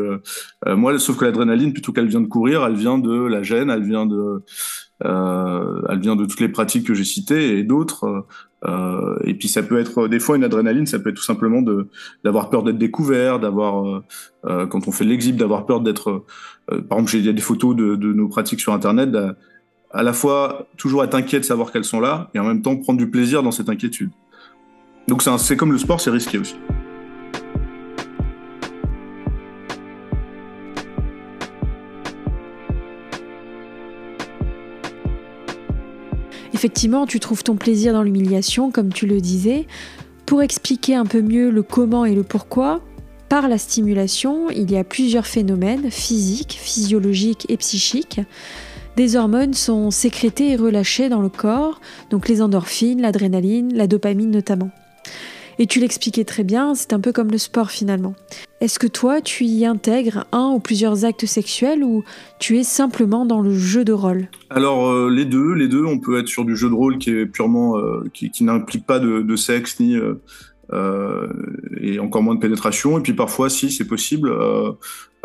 moi, 0.65 0.97
sauf 0.99 1.17
que 1.17 1.25
l'adrénaline, 1.25 1.73
plutôt 1.73 1.93
qu'elle 1.93 2.07
vient 2.07 2.21
de 2.21 2.27
courir, 2.27 2.65
elle 2.65 2.75
vient 2.75 2.97
de 2.97 3.25
la 3.25 3.43
gêne, 3.43 3.69
elle 3.69 3.83
vient 3.83 4.05
de 4.05 4.43
elle 5.03 5.99
vient 5.99 6.15
de 6.15 6.25
toutes 6.25 6.39
les 6.39 6.49
pratiques 6.49 6.87
que 6.87 6.93
j'ai 6.93 7.03
citées 7.03 7.57
et 7.57 7.63
d'autres. 7.63 8.25
Euh, 8.65 9.17
et 9.23 9.35
puis 9.35 9.47
ça 9.47 9.61
peut 9.61 9.79
être 9.79 10.07
des 10.07 10.19
fois 10.19 10.35
une 10.35 10.43
adrénaline, 10.43 10.87
ça 10.87 10.97
peut 10.99 11.09
être 11.09 11.17
tout 11.17 11.23
simplement 11.23 11.61
d'avoir 12.23 12.49
peur 12.49 12.63
d'être 12.63 12.77
découvert, 12.77 13.39
d'avoir 13.39 13.87
euh, 13.87 14.03
euh 14.45 14.65
quand 14.65 14.87
on 14.87 14.91
fait 14.91 15.05
l'exhib, 15.05 15.37
d'avoir 15.37 15.65
peur 15.65 15.81
d'être. 15.81 16.25
Euh, 16.71 16.81
par 16.81 16.99
exemple, 16.99 17.29
a 17.29 17.33
des 17.33 17.41
photos 17.41 17.75
de, 17.75 17.95
nos 17.95 18.27
pratiques 18.27 18.59
sur 18.59 18.73
Internet. 18.73 19.15
À, 19.91 20.03
la 20.03 20.13
fois 20.13 20.67
toujours 20.75 21.03
être 21.03 21.15
inquiet 21.15 21.39
de 21.39 21.45
savoir 21.45 21.71
qu'elles 21.71 21.85
sont 21.85 21.99
là, 21.99 22.29
et 22.33 22.39
en 22.39 22.45
même 22.45 22.61
temps 22.61 22.75
prendre 22.75 22.99
du 22.99 23.09
plaisir 23.09 23.43
dans 23.43 23.51
cette 23.51 23.69
inquiétude. 23.69 24.09
Donc 25.07 25.23
c'est 25.37 25.55
comme 25.55 25.71
le 25.71 25.77
sport, 25.77 26.01
c'est 26.01 26.09
risqué 26.09 26.37
aussi. 26.37 26.55
Effectivement, 36.57 37.05
tu 37.05 37.19
trouves 37.19 37.43
ton 37.43 37.55
plaisir 37.55 37.93
dans 37.93 38.01
l'humiliation, 38.01 38.71
comme 38.71 38.91
tu 38.91 39.05
le 39.05 39.21
disais. 39.21 39.67
Pour 40.25 40.41
expliquer 40.41 40.95
un 40.95 41.05
peu 41.05 41.21
mieux 41.21 41.51
le 41.51 41.61
comment 41.61 42.03
et 42.03 42.15
le 42.15 42.23
pourquoi, 42.23 42.81
par 43.29 43.47
la 43.47 43.59
stimulation, 43.59 44.49
il 44.49 44.71
y 44.71 44.75
a 44.75 44.83
plusieurs 44.83 45.27
phénomènes 45.27 45.91
physiques, 45.91 46.57
physiologiques 46.59 47.45
et 47.49 47.57
psychiques. 47.57 48.21
Des 48.95 49.15
hormones 49.15 49.53
sont 49.53 49.91
sécrétées 49.91 50.53
et 50.53 50.55
relâchées 50.55 51.09
dans 51.09 51.21
le 51.21 51.29
corps, 51.29 51.79
donc 52.09 52.27
les 52.27 52.41
endorphines, 52.41 53.03
l'adrénaline, 53.03 53.75
la 53.75 53.85
dopamine 53.85 54.31
notamment. 54.31 54.71
Et 55.59 55.65
tu 55.65 55.79
l'expliquais 55.79 56.23
très 56.23 56.43
bien, 56.43 56.75
c'est 56.75 56.93
un 56.93 56.99
peu 56.99 57.11
comme 57.11 57.31
le 57.31 57.39
sport 57.39 57.71
finalement. 57.71 58.13
Est-ce 58.61 58.77
que 58.77 58.87
toi, 58.87 59.21
tu 59.21 59.45
y 59.45 59.65
intègres 59.65 60.25
un 60.31 60.49
ou 60.49 60.59
plusieurs 60.59 61.03
actes 61.03 61.25
sexuels 61.25 61.83
ou 61.83 62.03
tu 62.39 62.57
es 62.57 62.63
simplement 62.63 63.25
dans 63.25 63.41
le 63.41 63.53
jeu 63.53 63.83
de 63.83 63.93
rôle? 63.93 64.27
Alors 64.51 64.87
euh, 64.87 65.09
les 65.09 65.25
deux, 65.25 65.53
les 65.53 65.67
deux, 65.67 65.83
on 65.83 65.99
peut 65.99 66.19
être 66.19 66.27
sur 66.27 66.45
du 66.45 66.55
jeu 66.55 66.69
de 66.69 66.75
rôle 66.75 66.99
qui 66.99 67.09
est 67.09 67.25
purement, 67.25 67.77
euh, 67.77 68.03
qui, 68.13 68.43
n'implique 68.43 68.85
pas 68.85 68.99
de, 68.99 69.35
sexe 69.35 69.79
ni 69.79 69.95
euh, 70.73 71.27
et 71.79 71.99
encore 71.99 72.21
moins 72.21 72.35
de 72.35 72.39
pénétration. 72.39 72.99
Et 72.99 73.01
puis 73.01 73.13
parfois, 73.13 73.49
si 73.49 73.71
c'est 73.71 73.87
possible, 73.87 74.31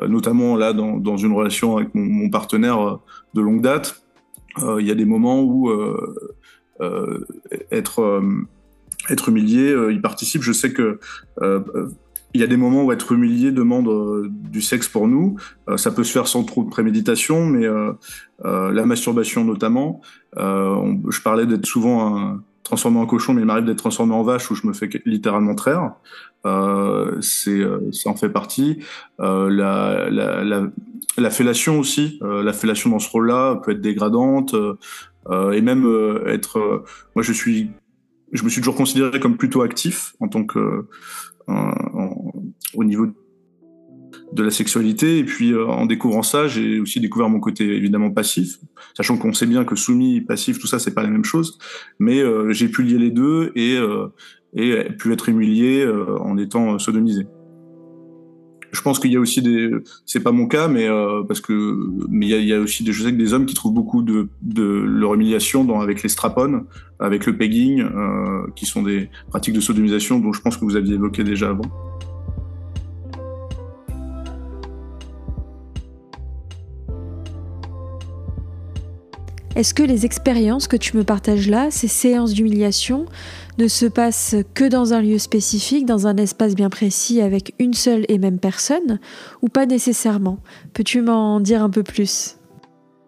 notamment 0.07 0.57
là 0.57 0.73
dans, 0.73 1.17
une 1.17 1.33
relation 1.33 1.77
avec 1.77 1.91
mon 1.95 2.31
partenaire 2.31 3.01
de 3.35 3.41
longue 3.43 3.61
date, 3.61 4.03
il 4.59 4.87
y 4.87 4.91
a 4.91 4.95
des 4.95 5.05
moments 5.05 5.43
où 5.43 5.71
être 7.71 8.23
être 9.11 9.28
humilié, 9.28 9.73
euh, 9.73 9.92
il 9.92 10.00
participe. 10.00 10.42
Je 10.42 10.52
sais 10.52 10.73
que 10.73 10.99
euh, 11.40 11.61
il 12.35 12.40
y 12.40 12.44
a 12.44 12.47
des 12.47 12.56
moments 12.56 12.85
où 12.85 12.92
être 12.92 13.12
humilié 13.12 13.52
demande 13.52 13.88
euh, 13.88 14.28
du 14.30 14.62
sexe 14.62 14.88
pour 14.88 15.06
nous. 15.06 15.37
ça 15.76 15.90
peut 15.90 16.04
se 16.04 16.12
faire 16.12 16.26
sans 16.26 16.44
trop 16.44 16.64
de 16.64 16.71
préméditation, 16.71 17.44
mais 17.44 17.66
la 18.42 18.87
masturbation 18.87 19.44
notamment. 19.44 20.00
je 20.37 21.21
parlais 21.23 21.47
d'être 21.47 21.66
souvent 21.66 22.16
un, 22.16 22.42
transformé 22.62 23.00
en 23.00 23.06
cochon, 23.06 23.35
mais 23.35 23.42
il 23.42 23.44
m'arrive 23.44 23.66
d'être 23.66 23.78
transformé 23.78 24.14
en 24.14 24.23
vache 24.23 24.50
où 24.50 24.54
je 24.54 24.66
me 24.66 24.73
fais 24.73 24.88
littéralement 25.04 25.54
traire. 25.54 25.92
Euh, 26.47 27.21
c'est, 27.21 27.61
ça 27.92 28.11
en 28.11 28.16
fait 28.16 28.30
partie. 28.30 28.78
Euh, 29.21 29.50
la, 29.50 30.09
la, 30.11 30.42
la, 30.42 30.68
la, 31.18 31.30
fellation 31.30 31.78
aussi, 31.78 32.18
euh, 32.23 32.42
la 32.42 32.52
fellation 32.52 32.90
dans 32.90 32.99
ce 32.99 33.11
rôle-là 33.11 33.56
peut 33.56 33.73
être 33.73 33.80
dégradante 33.80 34.54
et 35.30 35.61
même 35.61 35.87
être. 36.26 36.82
moi, 37.14 37.23
je 37.23 37.32
suis 37.32 37.71
je 38.33 38.45
me 38.45 38.49
suis 38.49 38.61
toujours 38.61 38.75
considéré 38.75 39.21
comme 39.21 39.37
plutôt 39.37 39.62
actif 39.62 40.15
en 40.21 40.29
tant 40.29 40.45
que 40.45 40.87
euh, 41.49 42.09
au 42.75 42.85
niveau 42.85 43.07
de 44.33 44.43
la 44.43 44.51
sexualité. 44.51 45.19
Et 45.19 45.25
puis 45.25 45.53
euh, 45.53 45.67
en 45.67 45.87
découvrant 45.87 46.23
ça 46.23 46.49
j'ai 46.49 46.81
aussi 46.81 47.01
découvert 47.01 47.29
mon 47.29 47.41
côté 47.41 47.65
évidemment 47.65 48.11
passif 48.11 48.59
sachant 48.97 49.19
qu'on 49.19 49.33
sait 49.33 49.47
bien 49.47 49.65
que 49.65 49.77
soumis 49.77 50.21
passif 50.21 50.59
tout 50.59 50.67
ça 50.67 50.79
c'est 50.79 50.95
pas 50.95 51.03
la 51.03 51.11
même 51.11 51.25
chose. 51.25 51.59
Mais 51.99 52.21
euh, 52.21 52.53
j'ai 52.53 52.69
pu 52.69 52.83
lier 52.83 52.99
les 52.99 53.11
deux 53.11 53.53
et 53.55 53.77
et 54.55 54.85
pu 54.99 55.12
être 55.12 55.29
humilié 55.31 55.87
en 56.21 56.37
étant 56.37 56.79
sodomisé 56.79 57.27
je 58.73 58.81
pense 58.81 58.99
qu'il 58.99 59.12
y 59.12 59.17
a 59.17 59.21
aussi 59.21 59.43
des, 59.43 59.71
c'est 60.07 60.23
pas 60.23 60.33
mon 60.33 60.47
cas, 60.47 60.67
mais 60.67 60.88
euh, 60.88 61.23
parce 61.23 61.41
que, 61.41 61.76
mais 62.09 62.26
il 62.26 62.47
y 62.47 62.55
a, 62.55 62.59
aussi 62.59 62.83
des, 62.85 62.93
je 62.93 63.02
sais 63.05 63.12
que 63.12 63.17
des 63.17 63.35
hommes 63.35 63.45
qui 63.45 63.55
trouvent 63.55 63.75
beaucoup 63.75 64.02
de, 64.02 64.29
de 64.41 64.62
leur 64.62 65.14
humiliation 65.14 65.62
dans, 65.62 65.81
avec 65.81 66.02
les 66.02 66.09
strapones, 66.09 66.64
avec 66.99 67.26
le 67.26 67.37
pegging, 67.37 67.83
euh, 67.83 68.47
qui 68.57 68.64
sont 68.64 68.83
des 68.83 69.11
pratiques 69.29 69.55
de 69.55 69.61
sodomisation 69.61 70.19
dont 70.19 70.33
je 70.33 70.41
pense 70.41 70.57
que 70.57 70.64
vous 70.64 70.76
aviez 70.76 70.95
évoqué 70.95 71.23
déjà 71.23 71.50
avant. 71.50 71.64
Est-ce 79.54 79.75
que 79.75 79.82
les 79.82 80.06
expériences 80.06 80.66
que 80.66 80.78
tu 80.78 80.97
me 80.97 81.04
partages 81.04 81.47
là, 81.47 81.71
ces 81.71 81.88
séances 81.88 82.32
d'humiliation, 82.32 83.04
ne 83.59 83.68
se 83.68 83.85
passent 83.85 84.35
que 84.54 84.66
dans 84.66 84.94
un 84.94 85.02
lieu 85.02 85.18
spécifique, 85.18 85.85
dans 85.85 86.06
un 86.06 86.16
espace 86.16 86.54
bien 86.54 86.71
précis, 86.71 87.21
avec 87.21 87.54
une 87.59 87.75
seule 87.75 88.06
et 88.09 88.16
même 88.18 88.38
personne, 88.38 88.99
ou 89.42 89.49
pas 89.49 89.66
nécessairement? 89.66 90.38
Peux-tu 90.73 91.02
m'en 91.02 91.38
dire 91.38 91.62
un 91.62 91.68
peu 91.68 91.82
plus? 91.82 92.38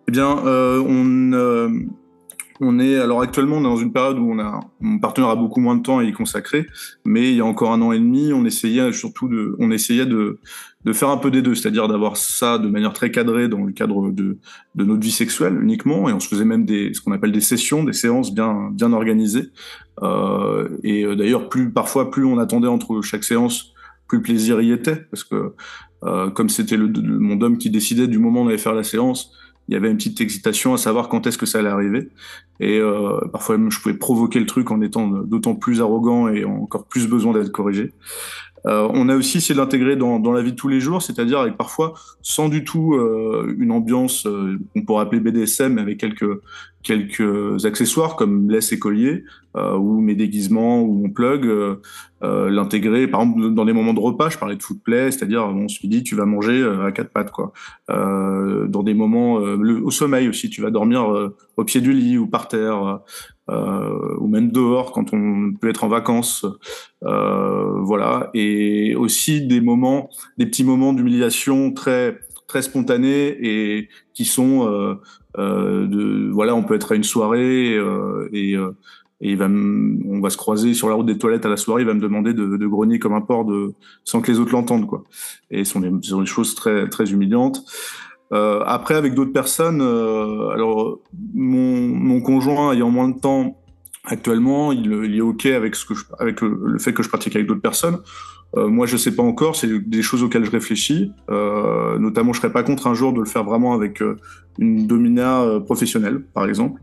Eh 0.07 0.13
bien, 0.13 0.37
euh, 0.45 0.85
on, 0.87 1.33
euh, 1.33 1.71
on 2.61 2.79
est 2.79 2.99
alors 2.99 3.23
actuellement 3.23 3.57
on 3.57 3.61
est 3.61 3.65
dans 3.65 3.77
une 3.77 3.93
période 3.93 4.19
où 4.19 4.35
mon 4.81 4.99
partenaire 4.99 5.31
a 5.31 5.37
beaucoup 5.37 5.61
moins 5.61 5.77
de 5.77 5.83
temps 5.83 5.99
à 5.99 6.05
y 6.05 6.13
consacrer, 6.13 6.67
mais 7.07 7.31
il 7.31 7.37
y 7.37 7.41
a 7.41 7.47
encore 7.47 7.73
un 7.73 7.81
an 7.81 7.93
et 7.93 7.99
demi, 7.99 8.35
on 8.35 8.45
essayait 8.45 8.93
surtout 8.93 9.31
on 9.59 9.71
essayait 9.71 10.07
de, 10.07 10.41
de 10.85 10.93
faire 10.93 11.09
un 11.09 11.17
peu 11.17 11.31
des 11.31 11.43
deux, 11.43 11.55
c'est-à-dire 11.55 11.89
d'avoir 11.89 12.17
ça 12.17 12.59
de 12.59 12.69
manière 12.69 12.93
très 12.93 13.11
cadrée 13.11 13.49
dans 13.49 13.63
le 13.65 13.73
cadre 13.73 14.11
de, 14.11 14.39
de 14.75 14.85
notre 14.85 15.01
vie 15.01 15.11
sexuelle 15.11 15.59
uniquement, 15.61 16.09
et 16.09 16.13
on 16.13 16.21
se 16.21 16.29
faisait 16.29 16.45
même 16.45 16.65
des 16.65 16.93
ce 16.93 17.01
qu'on 17.01 17.13
appelle 17.13 17.33
des 17.33 17.41
sessions, 17.41 17.85
des 17.85 17.93
séances 17.93 18.35
bien 18.35 18.71
bien 18.73 18.93
organisées. 18.93 19.51
Euh, 20.03 20.69
et 20.83 21.05
euh, 21.05 21.17
d'ailleurs, 21.17 21.49
plus 21.49 21.71
parfois 21.71 22.11
plus 22.11 22.25
on 22.25 22.39
attendait 22.39 22.69
entre 22.69 23.01
chaque 23.03 23.25
séance, 23.25 23.73
plus 24.09 24.19
le 24.19 24.23
plaisir 24.23 24.61
y 24.61 24.73
était, 24.73 24.97
parce 24.97 25.25
que 25.25 25.55
euh, 26.05 26.31
comme 26.31 26.51
c'était 26.51 26.77
le, 26.77 26.89
mon 27.03 27.41
homme 27.41 27.57
qui 27.57 27.71
décidait 27.71 28.07
du 28.07 28.19
moment 28.19 28.43
où 28.43 28.45
on 28.45 28.49
allait 28.49 28.59
faire 28.59 28.75
la 28.75 28.85
séance, 28.85 29.33
il 29.69 29.75
y 29.75 29.77
avait 29.77 29.91
une 29.91 29.97
petite 29.97 30.21
excitation 30.21 30.75
à 30.75 30.77
savoir 30.77 31.09
quand 31.09 31.27
est-ce 31.27 31.39
que 31.39 31.47
ça 31.47 31.61
allait 31.61 31.71
arriver. 31.71 32.11
Et 32.61 32.79
euh, 32.79 33.19
parfois 33.33 33.57
même, 33.57 33.71
je 33.71 33.81
pouvais 33.81 33.95
provoquer 33.95 34.39
le 34.39 34.47
truc 34.47 34.71
en 34.71 34.83
étant 34.83 35.09
d'autant 35.09 35.55
plus 35.55 35.81
arrogant 35.81 36.29
et 36.29 36.45
encore 36.45 36.85
plus 36.85 37.09
besoin 37.09 37.33
d'être 37.33 37.51
corrigé. 37.51 37.93
Euh, 38.67 38.89
on 38.95 39.09
a 39.09 39.17
aussi 39.17 39.39
essayé 39.39 39.55
de 39.55 39.61
l'intégrer 39.61 39.97
dans, 39.97 40.19
dans, 40.19 40.33
la 40.33 40.43
vie 40.43 40.53
de 40.53 40.57
tous 40.57 40.69
les 40.69 40.81
jours, 40.81 41.03
c'est-à-dire 41.03 41.41
avec 41.41 41.57
parfois 41.57 41.95
sans 42.23 42.49
du 42.49 42.65
tout 42.65 42.95
euh, 42.95 43.55
une 43.59 43.71
ambiance 43.71 44.27
euh, 44.27 44.59
qu'on 44.73 44.83
pourrait 44.83 45.03
appeler 45.03 45.21
BDSM, 45.21 45.75
mais 45.75 45.83
avec 45.83 45.99
quelques 45.99 46.41
quelques 46.85 47.65
accessoires 47.65 48.15
comme 48.15 48.49
laisse 48.49 48.71
et 48.73 48.79
collier 48.79 49.25
euh, 49.57 49.77
ou 49.77 50.01
mes 50.01 50.15
déguisements 50.15 50.83
ou 50.83 50.93
mon 50.93 51.11
plug, 51.11 51.47
euh, 51.47 51.77
euh, 52.23 52.51
l'intégrer. 52.51 53.09
Par 53.09 53.23
exemple, 53.23 53.55
dans 53.55 53.65
des 53.65 53.73
moments 53.73 53.95
de 53.95 54.01
repas, 54.01 54.29
je 54.29 54.39
parlais 54.39 54.55
de 54.55 54.63
food 54.63 54.83
play, 54.83 55.11
c'est-à-dire 55.11 55.45
on 55.47 55.67
se 55.67 55.85
dit 55.87 56.03
tu 56.03 56.15
vas 56.15 56.27
manger 56.27 56.63
à 56.85 56.93
quatre 56.93 57.11
pattes 57.11 57.33
quoi. 57.33 57.53
dans 57.89 58.83
des 58.83 58.95
moments 58.95 59.35
au 59.35 59.91
sommeil 59.91 60.29
aussi, 60.29 60.51
tu 60.51 60.61
vas 60.61 60.71
dormir 60.71 61.33
au 61.57 61.65
pied 61.65 61.81
du 61.81 61.93
lit 61.93 62.19
ou 62.19 62.27
par 62.27 62.49
terre. 62.49 63.01
Euh, 63.51 64.17
ou 64.21 64.27
même 64.27 64.51
dehors 64.51 64.93
quand 64.93 65.13
on 65.13 65.53
peut 65.53 65.69
être 65.69 65.85
en 65.85 65.89
vacances, 65.89 66.47
euh, 67.03 67.79
voilà. 67.83 68.31
Et 68.33 68.95
aussi 68.95 69.47
des 69.47 69.61
moments, 69.61 70.09
des 70.39 70.47
petits 70.47 70.65
moments 70.65 70.95
d'humiliation 70.95 71.73
très 71.73 72.19
très 72.47 72.63
spontanés 72.63 73.37
et 73.41 73.89
qui 74.15 74.25
sont 74.25 74.67
euh, 75.39 75.87
de 75.87 76.31
voilà, 76.31 76.55
on 76.55 76.63
peut 76.63 76.75
être 76.75 76.93
à 76.93 76.95
une 76.95 77.05
soirée 77.05 77.79
et 78.33 78.57
et 79.21 79.31
il 79.31 79.37
va 79.37 79.47
on 79.47 80.21
va 80.21 80.31
se 80.31 80.37
croiser 80.37 80.75
sur 80.75 80.89
la 80.89 80.95
route 80.95 81.07
des 81.07 81.19
toilettes 81.19 81.47
à 81.47 81.49
la 81.49 81.57
soirée, 81.57 81.83
il 81.83 81.87
va 81.87 81.95
me 81.95 82.01
demander 82.01 82.35
de, 82.35 82.57
de 82.57 82.67
grogner 82.67 82.99
comme 82.99 83.15
un 83.15 83.21
porc 83.21 83.45
de, 83.45 83.73
sans 84.05 84.21
que 84.21 84.31
les 84.31 84.39
autres 84.39 84.53
l'entendent, 84.53 84.87
quoi. 84.87 85.05
Et 85.51 85.65
ce 85.65 85.73
sont 85.73 85.81
des, 85.81 85.91
sont 86.03 86.21
des 86.21 86.27
choses 86.27 86.55
très, 86.55 86.89
très 86.89 87.11
humiliantes. 87.11 87.65
Euh, 88.35 88.63
après, 88.67 88.95
avec 88.95 89.15
d'autres 89.15 89.33
personnes, 89.33 89.81
euh, 89.81 90.49
alors 90.49 90.99
mon, 91.35 92.21
conjoint 92.21 92.73
ayant 92.73 92.91
moins 92.91 93.09
de 93.09 93.19
temps 93.19 93.61
actuellement, 94.05 94.73
il, 94.73 95.15
est 95.15 95.21
ok 95.21 95.47
avec 95.47 95.77
le, 96.43 96.79
fait 96.79 96.93
que 96.93 97.03
je 97.03 97.09
pratique 97.09 97.37
avec 97.37 97.47
d'autres 97.47 97.63
personnes. 97.63 97.99
Euh, 98.57 98.69
moi, 98.69 98.87
je 98.87 98.97
sais 98.97 99.15
pas 99.15 99.23
encore. 99.23 99.57
C'est 99.57 99.89
des 99.89 100.03
choses 100.03 100.23
auxquelles 100.23 100.45
je 100.45 100.51
réfléchis. 100.51 101.13
Notamment, 101.29 102.33
je 102.33 102.41
serais 102.41 102.53
pas 102.53 102.63
contre 102.63 102.87
un 102.87 102.95
jour 102.95 103.13
de 103.13 103.21
le 103.21 103.27
faire 103.27 103.45
vraiment 103.45 103.73
avec 103.73 104.03
une 104.59 104.87
domina 104.87 105.61
professionnelle, 105.65 106.23
par 106.35 106.47
exemple. 106.47 106.81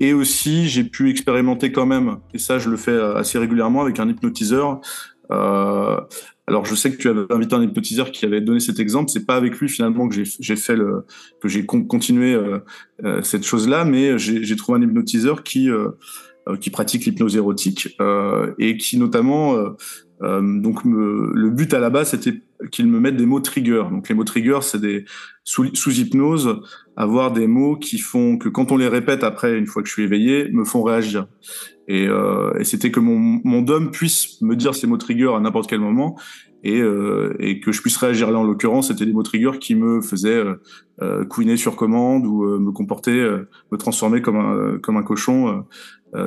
Et 0.00 0.12
aussi, 0.12 0.68
j'ai 0.68 0.84
pu 0.84 1.10
expérimenter 1.10 1.72
quand 1.72 1.86
même, 1.86 2.18
et 2.34 2.38
ça, 2.38 2.58
je 2.58 2.70
le 2.70 2.76
fais 2.76 2.98
assez 2.98 3.38
régulièrement 3.38 3.82
avec 3.82 3.98
un 4.00 4.08
hypnotiseur. 4.08 4.80
Alors, 6.48 6.64
je 6.64 6.74
sais 6.76 6.92
que 6.92 6.96
tu 6.96 7.08
avais 7.08 7.26
invité 7.30 7.56
un 7.56 7.62
hypnotiseur 7.62 8.12
qui 8.12 8.24
avait 8.24 8.40
donné 8.40 8.60
cet 8.60 8.78
exemple. 8.78 9.10
C'est 9.10 9.26
pas 9.26 9.34
avec 9.34 9.58
lui 9.58 9.68
finalement 9.68 10.08
que 10.08 10.14
j'ai 10.14 10.56
fait 10.56 10.76
le, 10.76 11.04
que 11.40 11.48
j'ai 11.48 11.66
continué 11.66 12.40
cette 13.22 13.44
chose-là, 13.44 13.84
mais 13.84 14.16
j'ai 14.16 14.56
trouvé 14.56 14.78
un 14.78 14.82
hypnotiseur 14.82 15.42
qui 15.42 15.68
qui 16.60 16.70
pratique 16.70 17.04
l'hypnose 17.04 17.34
érotique 17.34 17.98
et 18.60 18.76
qui 18.76 18.96
notamment 18.96 19.56
euh, 20.22 20.40
donc 20.60 20.84
le 20.84 21.50
but 21.50 21.74
à 21.74 21.78
la 21.78 21.90
base 21.90 22.10
c'était 22.10 22.40
qu'il 22.70 22.86
me 22.88 23.00
mette 23.00 23.16
des 23.16 23.26
mots 23.26 23.40
trigger. 23.40 23.84
Donc 23.90 24.08
les 24.08 24.14
mots 24.14 24.24
trigger 24.24 24.58
c'est 24.62 24.80
des 24.80 25.04
sous, 25.44 25.64
hypnose 25.90 26.60
avoir 26.96 27.32
des 27.32 27.46
mots 27.46 27.76
qui 27.76 27.98
font 27.98 28.38
que 28.38 28.48
quand 28.48 28.72
on 28.72 28.76
les 28.76 28.88
répète 28.88 29.22
après 29.22 29.56
une 29.56 29.66
fois 29.66 29.82
que 29.82 29.88
je 29.88 29.94
suis 29.94 30.02
éveillé 30.02 30.48
me 30.50 30.64
font 30.64 30.82
réagir. 30.82 31.26
Et, 31.88 32.08
euh, 32.08 32.62
c'était 32.64 32.90
que 32.90 33.00
mon, 33.00 33.40
mon 33.44 33.62
dom 33.62 33.90
puisse 33.90 34.40
me 34.42 34.56
dire 34.56 34.74
ces 34.74 34.86
mots 34.86 34.96
trigger 34.96 35.32
à 35.36 35.40
n'importe 35.40 35.68
quel 35.68 35.80
moment 35.80 36.16
et, 36.66 36.80
euh, 36.80 37.36
et, 37.38 37.60
que 37.60 37.70
je 37.70 37.80
puisse 37.80 37.96
réagir. 37.96 38.30
Là, 38.30 38.38
en 38.40 38.44
l'occurrence, 38.44 38.88
c'était 38.88 39.06
des 39.06 39.12
mots 39.12 39.22
triggers 39.22 39.58
qui 39.60 39.76
me 39.76 40.02
faisaient 40.02 40.36
euh, 40.36 40.54
euh 41.00 41.24
couiner 41.24 41.56
sur 41.56 41.76
commande 41.76 42.26
ou 42.26 42.44
euh, 42.44 42.58
me 42.58 42.72
comporter, 42.72 43.20
euh, 43.20 43.48
me 43.70 43.78
transformer 43.78 44.20
comme 44.20 44.36
un, 44.36 44.78
comme 44.78 44.96
un 44.96 45.02
cochon 45.02 45.64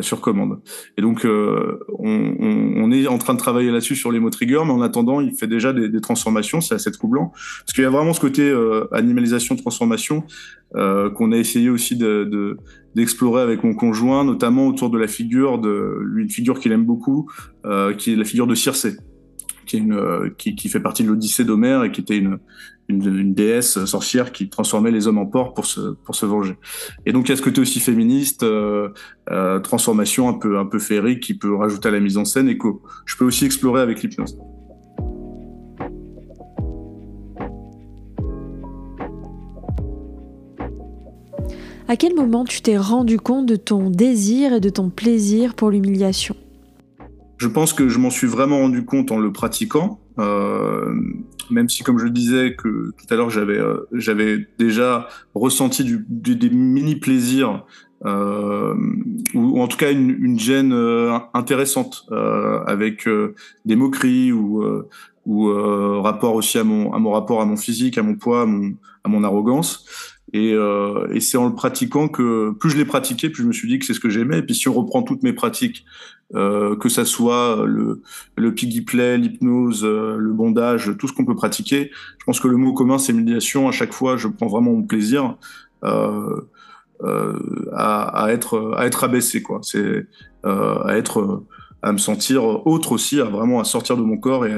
sur 0.02 0.22
commande. 0.22 0.60
Et 0.98 1.02
donc, 1.02 1.26
on, 1.26 1.80
on, 1.98 2.74
on, 2.76 2.92
est 2.92 3.08
en 3.08 3.18
train 3.18 3.34
de 3.34 3.40
travailler 3.40 3.72
là-dessus 3.72 3.96
sur 3.96 4.12
les 4.12 4.20
mots 4.20 4.30
triggers, 4.30 4.62
mais 4.64 4.72
en 4.72 4.82
attendant, 4.82 5.20
il 5.20 5.34
fait 5.34 5.48
déjà 5.48 5.74
des, 5.74 5.90
des 5.90 6.00
transformations. 6.00 6.62
C'est 6.62 6.76
assez 6.76 6.92
troublant 6.92 7.30
parce 7.30 7.74
qu'il 7.74 7.84
y 7.84 7.88
a 7.88 7.90
vraiment 7.90 8.14
ce 8.14 8.20
côté 8.20 8.54
animalisation, 8.92 9.56
transformation 9.56 10.26
qu'on 10.76 11.32
a 11.32 11.38
essayé 11.38 11.72
aussi 11.72 11.96
de, 11.96 12.58
d'explorer 12.94 13.42
avec 13.42 13.64
mon 13.64 13.74
conjoint, 13.74 14.24
notamment 14.24 14.68
autour 14.68 14.92
de 14.92 15.00
la 15.00 15.08
figure 15.08 15.58
de 15.58 16.04
une 16.18 16.30
figure 16.30 16.60
qu'il 16.60 16.72
aime 16.72 16.86
beaucoup, 16.86 17.28
qui 17.98 18.14
est 18.14 18.16
la 18.16 18.26
figure 18.26 18.46
de 18.46 18.54
Circé 18.54 18.98
qui, 19.70 19.78
est 19.78 19.80
une, 19.80 19.94
euh, 19.94 20.30
qui, 20.36 20.68
fait 20.68 20.80
partie 20.80 21.04
de 21.04 21.10
l'Odyssée 21.10 21.46
d'Homère 21.46 21.84
et 21.84 21.92
qui 21.92 22.02
était 22.02 22.18
une, 22.18 22.40
une, 22.88 23.06
une, 23.06 23.34
déesse 23.36 23.86
sorcière 23.86 24.32
qui 24.32 24.50
transformait 24.50 24.90
les 24.90 25.08
hommes 25.08 25.20
en 25.20 25.28
porcs 25.28 25.54
pour 25.54 25.68
se, 25.68 25.92
pour 26.04 26.16
se 26.16 26.26
venger. 26.26 26.58
Et 27.06 27.14
donc 27.14 27.28
il 27.28 27.30
y 27.30 27.34
a 27.34 27.38
ce 27.38 27.44
côté 27.44 27.62
aussi 27.62 27.80
féministe, 27.80 28.42
euh, 28.42 28.90
euh, 29.30 29.60
transformation 29.60 30.28
un 30.28 30.34
peu, 30.34 30.58
un 30.58 30.66
peu 30.66 30.80
féerique 30.80 31.20
qui 31.20 31.36
peut 31.36 31.56
rajouter 31.56 31.90
à 31.90 31.92
la 31.92 32.00
mise 32.00 32.18
en 32.18 32.26
scène 32.26 32.50
et 32.50 32.58
que 32.58 32.68
je 33.06 33.16
peux 33.16 33.26
aussi 33.26 33.46
explorer 33.46 33.82
avec 33.82 34.02
l'hypnose. 34.02 34.40
À 41.88 41.96
quel 41.96 42.16
moment 42.16 42.44
tu 42.44 42.62
t'es 42.62 42.78
rendu 42.78 43.20
compte 43.20 43.46
de 43.46 43.56
ton 43.56 43.92
désir 43.92 44.54
et 44.54 44.60
de 44.60 44.70
ton 44.70 44.90
plaisir 44.90 45.54
pour 45.54 45.70
l'humiliation? 45.70 46.36
Je 47.40 47.48
pense 47.48 47.74
que 47.74 47.88
je 47.88 48.00
m'en 48.00 48.10
suis 48.10 48.28
vraiment 48.28 48.60
rendu 48.60 48.86
compte 48.86 49.12
en 49.12 49.18
le 49.18 49.32
pratiquant, 49.32 50.00
euh, 50.20 50.94
même 51.50 51.70
si, 51.70 51.84
comme 51.84 51.98
je 51.98 52.04
le 52.04 52.10
disais 52.10 52.56
que 52.56 52.92
tout 52.92 53.06
à 53.10 53.16
l'heure, 53.16 53.30
j'avais 53.30 53.58
euh, 53.58 53.88
j'avais 53.94 54.46
déjà 54.60 55.08
ressenti 55.34 55.84
du, 55.84 56.06
du, 56.10 56.36
des 56.36 56.50
mini 56.50 56.98
plaisirs 56.98 57.66
euh, 58.06 58.76
ou, 59.34 59.62
en 59.62 59.68
tout 59.68 59.78
cas 59.78 59.92
une, 59.92 60.10
une 60.10 60.40
gêne 60.40 60.74
euh, 60.74 61.18
intéressante 61.34 62.06
euh, 62.12 62.62
avec 62.66 63.08
des 63.66 63.76
moqueries 63.76 64.32
ou 64.34 64.64
ou 65.26 66.02
rapport 66.02 66.36
aussi 66.36 66.58
à 66.58 66.64
mon 66.64 66.94
à 66.94 67.00
mon 67.00 67.12
rapport 67.12 67.42
à 67.42 67.46
mon 67.46 67.58
physique, 67.58 67.98
à 67.98 68.04
mon 68.04 68.16
poids, 68.16 68.42
à 68.42 68.46
mon, 68.46 68.74
à 69.06 69.10
mon 69.10 69.24
arrogance. 69.24 69.86
Et, 70.34 70.54
euh, 70.54 71.08
et 71.12 71.20
c'est 71.20 71.38
en 71.38 71.48
le 71.48 71.56
pratiquant 71.56 72.08
que 72.08 72.52
plus 72.52 72.70
je 72.70 72.78
l'ai 72.78 72.86
pratiqué, 72.86 73.30
plus 73.30 73.44
je 73.44 73.48
me 73.48 73.54
suis 73.54 73.68
dit 73.68 73.80
que 73.80 73.86
c'est 73.86 73.94
ce 73.94 74.00
que 74.00 74.10
j'aimais. 74.10 74.40
Et 74.40 74.44
puis 74.44 74.56
si 74.56 74.68
on 74.70 74.74
reprend 74.74 75.02
toutes 75.02 75.24
mes 75.24 75.34
pratiques, 75.34 75.86
euh, 76.36 76.76
que 76.76 76.90
ça 76.90 77.06
soit 77.06 77.66
le, 77.66 78.02
piggy 78.54 78.82
play, 78.82 79.18
l'hypnose, 79.18 79.84
euh, 79.84 80.18
le 80.18 80.32
bondage, 80.32 80.92
tout 81.00 81.08
ce 81.08 81.14
qu'on 81.14 81.26
peut 81.26 81.36
pratiquer, 81.36 81.90
je 82.20 82.26
pense 82.26 82.40
que 82.40 82.48
le 82.48 82.58
mot 82.58 82.74
commun 82.74 83.00
c'est 83.00 83.14
médiation. 83.14 83.68
À 83.68 83.72
chaque 83.72 83.94
fois, 83.94 84.18
je 84.18 84.28
prends 84.28 84.48
vraiment 84.48 84.72
mon 84.74 84.84
plaisir 84.84 85.38
à, 85.82 86.26
être 88.30 88.74
à 88.78 88.86
être 88.86 89.04
abaissé, 89.04 89.42
quoi. 89.42 89.62
C'est 89.64 90.06
à 90.44 90.96
être 90.96 91.44
à 91.82 91.92
me 91.92 91.98
sentir 91.98 92.44
autre 92.68 92.92
aussi, 92.92 93.20
à 93.20 93.26
vraiment 93.26 93.60
à 93.60 93.64
sortir 93.64 93.98
de 93.98 94.04
mon 94.04 94.18
corps 94.18 94.46
et, 94.46 94.56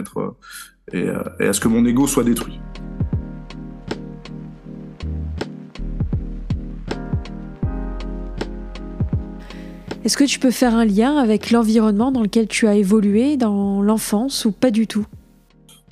et 0.93 1.07
à 1.07 1.53
ce 1.53 1.59
que 1.61 1.67
mon 1.69 1.85
ego 1.85 2.07
soit 2.07 2.23
détruit. 2.23 2.59
Est-ce 10.03 10.17
que 10.17 10.23
tu 10.23 10.39
peux 10.39 10.51
faire 10.51 10.73
un 10.73 10.85
lien 10.85 11.17
avec 11.17 11.51
l'environnement 11.51 12.11
dans 12.11 12.23
lequel 12.23 12.47
tu 12.47 12.67
as 12.67 12.75
évolué 12.75 13.37
dans 13.37 13.83
l'enfance 13.83 14.45
ou 14.45 14.51
pas 14.51 14.71
du 14.71 14.87
tout? 14.87 15.05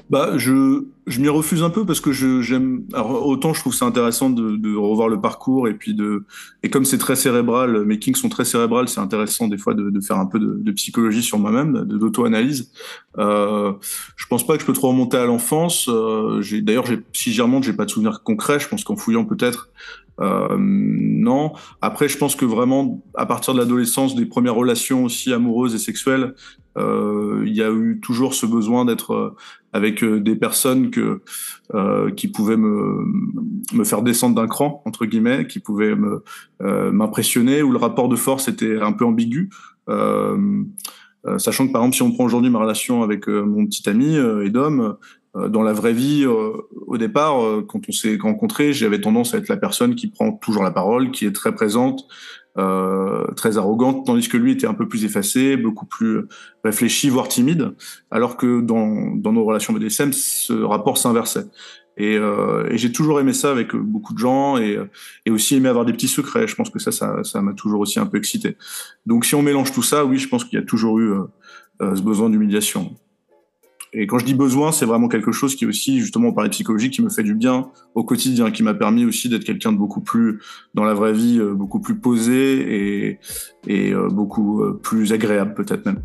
Bah, 0.09 0.31
je, 0.37 0.85
je 1.05 1.21
m'y 1.21 1.29
refuse 1.29 1.61
un 1.61 1.69
peu 1.69 1.85
parce 1.85 2.01
que 2.01 2.11
j'aime. 2.11 2.85
Autant 2.95 3.53
je 3.53 3.59
trouve 3.59 3.75
c'est 3.75 3.85
intéressant 3.85 4.31
de, 4.31 4.75
revoir 4.75 5.07
le 5.07 5.21
parcours 5.21 5.67
et 5.67 5.75
puis 5.75 5.93
de. 5.93 6.23
Et 6.63 6.71
comme 6.71 6.85
c'est 6.85 6.97
très 6.97 7.15
cérébral, 7.15 7.85
mes 7.85 7.99
kings 7.99 8.15
sont 8.15 8.29
très 8.29 8.45
cérébrales, 8.45 8.89
c'est 8.89 8.99
intéressant 8.99 9.47
des 9.47 9.59
fois 9.59 9.75
de, 9.75 9.99
faire 10.01 10.17
un 10.17 10.25
peu 10.25 10.39
de, 10.39 10.71
psychologie 10.71 11.21
sur 11.21 11.37
moi-même, 11.37 11.83
d'auto-analyse. 11.83 12.71
Euh, 13.19 13.73
je 14.15 14.25
pense 14.25 14.45
pas 14.45 14.55
que 14.55 14.61
je 14.61 14.65
peux 14.65 14.73
trop 14.73 14.89
remonter 14.89 15.17
à 15.17 15.25
l'enfance. 15.25 15.87
Euh, 15.89 16.41
d'ailleurs, 16.61 16.85
si 17.13 17.31
j'y 17.31 17.41
remonte, 17.41 17.63
j'ai 17.63 17.73
pas 17.73 17.85
de 17.85 17.91
souvenir 17.91 18.23
concret. 18.23 18.59
Je 18.59 18.67
pense 18.67 18.83
qu'en 18.83 18.95
fouillant 18.95 19.25
peut-être, 19.25 19.69
euh, 20.19 20.57
non. 20.59 21.53
Après, 21.81 22.09
je 22.09 22.17
pense 22.17 22.35
que 22.35 22.45
vraiment, 22.45 23.01
à 23.15 23.25
partir 23.25 23.53
de 23.53 23.59
l'adolescence, 23.59 24.15
des 24.15 24.25
premières 24.25 24.55
relations 24.55 25.03
aussi 25.05 25.31
amoureuses 25.33 25.75
et 25.75 25.77
sexuelles, 25.77 26.33
euh, 26.77 27.43
il 27.45 27.55
y 27.55 27.61
a 27.61 27.71
eu 27.71 27.99
toujours 28.01 28.33
ce 28.33 28.45
besoin 28.45 28.85
d'être 28.85 29.13
euh, 29.13 29.35
avec 29.73 30.03
euh, 30.03 30.19
des 30.19 30.35
personnes 30.35 30.91
que 30.91 31.21
euh, 31.73 32.11
qui 32.11 32.27
pouvaient 32.27 32.57
me 32.57 33.05
me 33.73 33.83
faire 33.83 34.01
descendre 34.01 34.35
d'un 34.35 34.47
cran 34.47 34.81
entre 34.85 35.05
guillemets, 35.05 35.47
qui 35.47 35.59
pouvaient 35.59 35.95
me 35.95 36.23
m'impressionner, 36.91 37.63
où 37.63 37.71
le 37.71 37.77
rapport 37.77 38.09
de 38.09 38.15
force 38.15 38.47
était 38.47 38.79
un 38.79 38.91
peu 38.91 39.05
ambigu. 39.05 39.49
sachant 41.37 41.67
que 41.67 41.71
par 41.71 41.81
exemple, 41.81 41.95
si 41.95 42.01
on 42.01 42.11
prend 42.11 42.25
aujourd'hui 42.25 42.49
ma 42.49 42.59
relation 42.59 43.03
avec 43.03 43.27
mon 43.27 43.65
petit 43.65 43.87
ami 43.89 44.15
Edom, 44.15 44.79
euh, 44.79 44.93
dans 45.35 45.61
la 45.61 45.73
vraie 45.73 45.93
vie, 45.93 46.23
euh, 46.25 46.53
au 46.87 46.97
départ, 46.97 47.43
euh, 47.43 47.65
quand 47.67 47.81
on 47.87 47.91
s'est 47.91 48.17
rencontrés, 48.19 48.73
j'avais 48.73 48.99
tendance 48.99 49.33
à 49.33 49.37
être 49.37 49.47
la 49.47 49.57
personne 49.57 49.95
qui 49.95 50.07
prend 50.07 50.31
toujours 50.31 50.63
la 50.63 50.71
parole, 50.71 51.11
qui 51.11 51.25
est 51.25 51.31
très 51.31 51.53
présente, 51.53 52.07
euh, 52.57 53.25
très 53.35 53.57
arrogante, 53.57 54.05
tandis 54.05 54.27
que 54.27 54.37
lui 54.37 54.51
était 54.51 54.67
un 54.67 54.73
peu 54.73 54.87
plus 54.87 55.05
effacé, 55.05 55.55
beaucoup 55.55 55.85
plus 55.85 56.21
réfléchi, 56.63 57.09
voire 57.09 57.27
timide, 57.27 57.75
alors 58.11 58.37
que 58.37 58.61
dans, 58.61 59.15
dans 59.15 59.31
nos 59.31 59.45
relations 59.45 59.71
BDSM, 59.71 60.13
ce 60.13 60.53
rapport 60.53 60.97
s'inversait. 60.97 61.45
Et, 61.95 62.17
euh, 62.17 62.67
et 62.71 62.77
j'ai 62.77 62.91
toujours 62.91 63.19
aimé 63.19 63.33
ça 63.33 63.51
avec 63.51 63.75
beaucoup 63.75 64.13
de 64.13 64.19
gens 64.19 64.57
et, 64.57 64.79
et, 65.25 65.31
aussi 65.31 65.55
aimé 65.55 65.69
avoir 65.69 65.85
des 65.85 65.93
petits 65.93 66.07
secrets. 66.07 66.47
Je 66.47 66.55
pense 66.55 66.69
que 66.69 66.79
ça, 66.79 66.91
ça 67.23 67.41
m'a 67.41 67.53
toujours 67.53 67.81
aussi 67.81 67.99
un 67.99 68.05
peu 68.05 68.17
excité. 68.17 68.55
Donc 69.05 69.25
si 69.25 69.35
on 69.35 69.41
mélange 69.41 69.73
tout 69.73 69.83
ça, 69.83 70.05
oui, 70.05 70.17
je 70.17 70.27
pense 70.27 70.45
qu'il 70.45 70.57
y 70.57 70.61
a 70.61 70.65
toujours 70.65 70.99
eu 70.99 71.11
euh, 71.81 71.95
ce 71.95 72.01
besoin 72.01 72.29
d'humiliation. 72.29 72.95
Et 73.91 74.05
quand 74.05 74.19
je 74.19 74.25
dis 74.25 74.35
besoin, 74.35 74.71
c'est 74.71 74.85
vraiment 74.85 75.07
quelque 75.07 75.31
chose 75.31 75.55
qui 75.55 75.65
aussi, 75.65 75.99
justement, 75.99 76.31
par 76.31 76.47
psychologique, 76.49 76.93
qui 76.93 77.01
me 77.01 77.09
fait 77.09 77.23
du 77.23 77.33
bien 77.33 77.69
au 77.95 78.03
quotidien, 78.03 78.51
qui 78.51 78.61
m'a 78.61 78.75
permis 78.75 79.03
aussi 79.03 79.29
d'être 79.29 79.43
quelqu'un 79.43 79.71
de 79.71 79.77
beaucoup 79.77 80.01
plus, 80.01 80.39
dans 80.75 80.83
la 80.83 80.93
vraie 80.93 81.13
vie, 81.13 81.39
euh, 81.39 81.53
beaucoup 81.53 81.79
plus 81.79 81.95
posé 81.95 83.07
et, 83.07 83.19
et 83.67 83.91
euh, 83.91 84.07
beaucoup 84.09 84.61
euh, 84.61 84.79
plus 84.81 85.11
agréable 85.11 85.55
peut-être 85.55 85.85
même. 85.85 86.03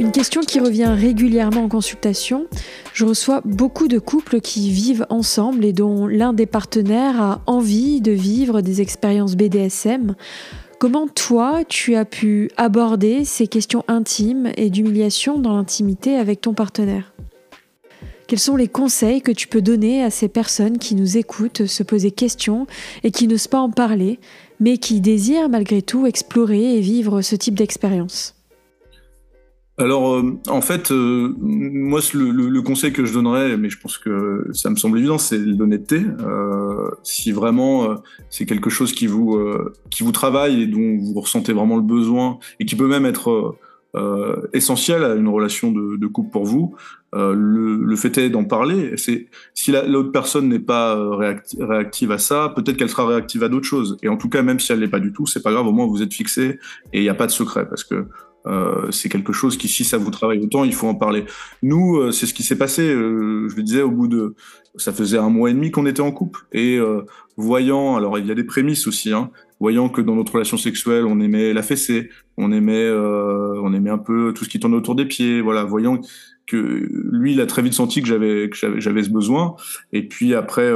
Une 0.00 0.12
question 0.12 0.42
qui 0.42 0.58
revient 0.60 0.92
régulièrement 0.96 1.64
en 1.64 1.68
consultation. 1.68 2.46
Je 2.98 3.04
reçois 3.04 3.42
beaucoup 3.44 3.86
de 3.86 4.00
couples 4.00 4.40
qui 4.40 4.72
vivent 4.72 5.06
ensemble 5.08 5.64
et 5.64 5.72
dont 5.72 6.08
l'un 6.08 6.32
des 6.32 6.46
partenaires 6.46 7.22
a 7.22 7.42
envie 7.46 8.00
de 8.00 8.10
vivre 8.10 8.60
des 8.60 8.80
expériences 8.80 9.36
BDSM. 9.36 10.16
Comment 10.80 11.06
toi, 11.06 11.62
tu 11.68 11.94
as 11.94 12.04
pu 12.04 12.50
aborder 12.56 13.24
ces 13.24 13.46
questions 13.46 13.84
intimes 13.86 14.50
et 14.56 14.68
d'humiliation 14.68 15.38
dans 15.38 15.54
l'intimité 15.54 16.16
avec 16.16 16.40
ton 16.40 16.54
partenaire? 16.54 17.12
Quels 18.26 18.40
sont 18.40 18.56
les 18.56 18.66
conseils 18.66 19.22
que 19.22 19.30
tu 19.30 19.46
peux 19.46 19.62
donner 19.62 20.02
à 20.02 20.10
ces 20.10 20.26
personnes 20.26 20.78
qui 20.78 20.96
nous 20.96 21.18
écoutent 21.18 21.66
se 21.66 21.84
poser 21.84 22.10
questions 22.10 22.66
et 23.04 23.12
qui 23.12 23.28
n'osent 23.28 23.46
pas 23.46 23.60
en 23.60 23.70
parler, 23.70 24.18
mais 24.58 24.76
qui 24.76 25.00
désirent 25.00 25.48
malgré 25.48 25.82
tout 25.82 26.04
explorer 26.04 26.76
et 26.76 26.80
vivre 26.80 27.22
ce 27.22 27.36
type 27.36 27.54
d'expérience? 27.54 28.37
Alors, 29.78 30.14
euh, 30.14 30.36
en 30.48 30.60
fait, 30.60 30.90
euh, 30.90 31.32
moi, 31.38 32.00
le, 32.12 32.60
conseil 32.62 32.92
que 32.92 33.04
je 33.04 33.12
donnerais, 33.12 33.56
mais 33.56 33.70
je 33.70 33.78
pense 33.78 33.96
que 33.96 34.48
ça 34.52 34.70
me 34.70 34.76
semble 34.76 34.98
évident, 34.98 35.18
c'est 35.18 35.38
l'honnêteté. 35.38 36.02
Euh, 36.20 36.90
si 37.04 37.30
vraiment 37.30 37.96
c'est 38.28 38.44
quelque 38.44 38.70
chose 38.70 38.92
qui 38.92 39.06
vous 39.06 39.38
qui 39.90 40.02
vous 40.02 40.12
travaille 40.12 40.62
et 40.62 40.66
dont 40.66 40.98
vous 40.98 41.20
ressentez 41.20 41.52
vraiment 41.52 41.76
le 41.76 41.82
besoin 41.82 42.38
et 42.58 42.66
qui 42.66 42.74
peut 42.74 42.88
même 42.88 43.06
être 43.06 43.56
essentiel 44.52 45.02
à 45.02 45.14
une 45.14 45.28
relation 45.28 45.72
de, 45.72 46.06
couple 46.06 46.30
pour 46.30 46.44
vous, 46.44 46.74
le, 47.12 47.96
fait 47.96 48.18
est 48.18 48.30
d'en 48.30 48.44
parler. 48.44 48.96
C'est 48.96 49.28
si 49.54 49.72
l'autre 49.72 50.10
personne 50.10 50.48
n'est 50.48 50.58
pas 50.58 50.96
réactive 51.16 52.10
à 52.10 52.18
ça, 52.18 52.52
peut-être 52.54 52.76
qu'elle 52.76 52.90
sera 52.90 53.06
réactive 53.06 53.44
à 53.44 53.48
d'autres 53.48 53.66
choses. 53.66 53.96
Et 54.02 54.08
en 54.08 54.16
tout 54.16 54.28
cas, 54.28 54.42
même 54.42 54.60
si 54.60 54.72
elle 54.72 54.80
n'est 54.80 54.88
pas 54.88 55.00
du 55.00 55.12
tout, 55.12 55.26
c'est 55.26 55.42
pas 55.42 55.52
grave. 55.52 55.66
Au 55.66 55.72
moins, 55.72 55.86
vous 55.86 56.02
êtes 56.02 56.12
fixé 56.12 56.58
et 56.92 56.98
il 56.98 57.02
n'y 57.02 57.08
a 57.08 57.14
pas 57.14 57.26
de 57.26 57.32
secret 57.32 57.66
parce 57.68 57.84
que 57.84 58.06
euh, 58.48 58.90
c'est 58.90 59.08
quelque 59.08 59.32
chose 59.32 59.56
qui, 59.56 59.68
si 59.68 59.84
ça 59.84 59.98
vous 59.98 60.10
travaille 60.10 60.38
autant, 60.40 60.64
il 60.64 60.72
faut 60.72 60.88
en 60.88 60.94
parler. 60.94 61.24
Nous, 61.62 61.98
euh, 61.98 62.10
c'est 62.12 62.26
ce 62.26 62.34
qui 62.34 62.42
s'est 62.42 62.56
passé. 62.56 62.82
Euh, 62.82 63.48
je 63.48 63.56
le 63.56 63.62
disais, 63.62 63.82
au 63.82 63.90
bout 63.90 64.08
de, 64.08 64.34
ça 64.76 64.92
faisait 64.92 65.18
un 65.18 65.28
mois 65.28 65.50
et 65.50 65.54
demi 65.54 65.70
qu'on 65.70 65.86
était 65.86 66.00
en 66.00 66.12
couple, 66.12 66.40
et 66.52 66.78
voyant, 67.36 67.96
alors 67.96 68.18
il 68.18 68.26
y 68.26 68.30
a 68.30 68.34
des 68.34 68.44
prémices 68.44 68.86
aussi, 68.86 69.12
hein, 69.12 69.30
voyant 69.60 69.88
que 69.88 70.00
dans 70.00 70.14
notre 70.14 70.32
relation 70.32 70.56
sexuelle, 70.56 71.04
on 71.04 71.20
aimait 71.20 71.52
la 71.52 71.62
fessée, 71.62 72.10
on 72.36 72.52
aimait, 72.52 72.88
on 72.90 73.72
aimait 73.72 73.90
un 73.90 73.98
peu 73.98 74.32
tout 74.34 74.44
ce 74.44 74.48
qui 74.48 74.60
tournait 74.60 74.76
autour 74.76 74.94
des 74.94 75.06
pieds, 75.06 75.40
voilà, 75.40 75.64
voyant 75.64 76.00
que 76.46 76.56
lui, 76.56 77.32
il 77.32 77.40
a 77.40 77.46
très 77.46 77.62
vite 77.62 77.72
senti 77.74 78.02
que 78.02 78.08
j'avais, 78.08 78.50
que 78.50 78.78
j'avais 78.78 79.02
ce 79.02 79.10
besoin, 79.10 79.56
et 79.92 80.06
puis 80.06 80.34
après 80.34 80.70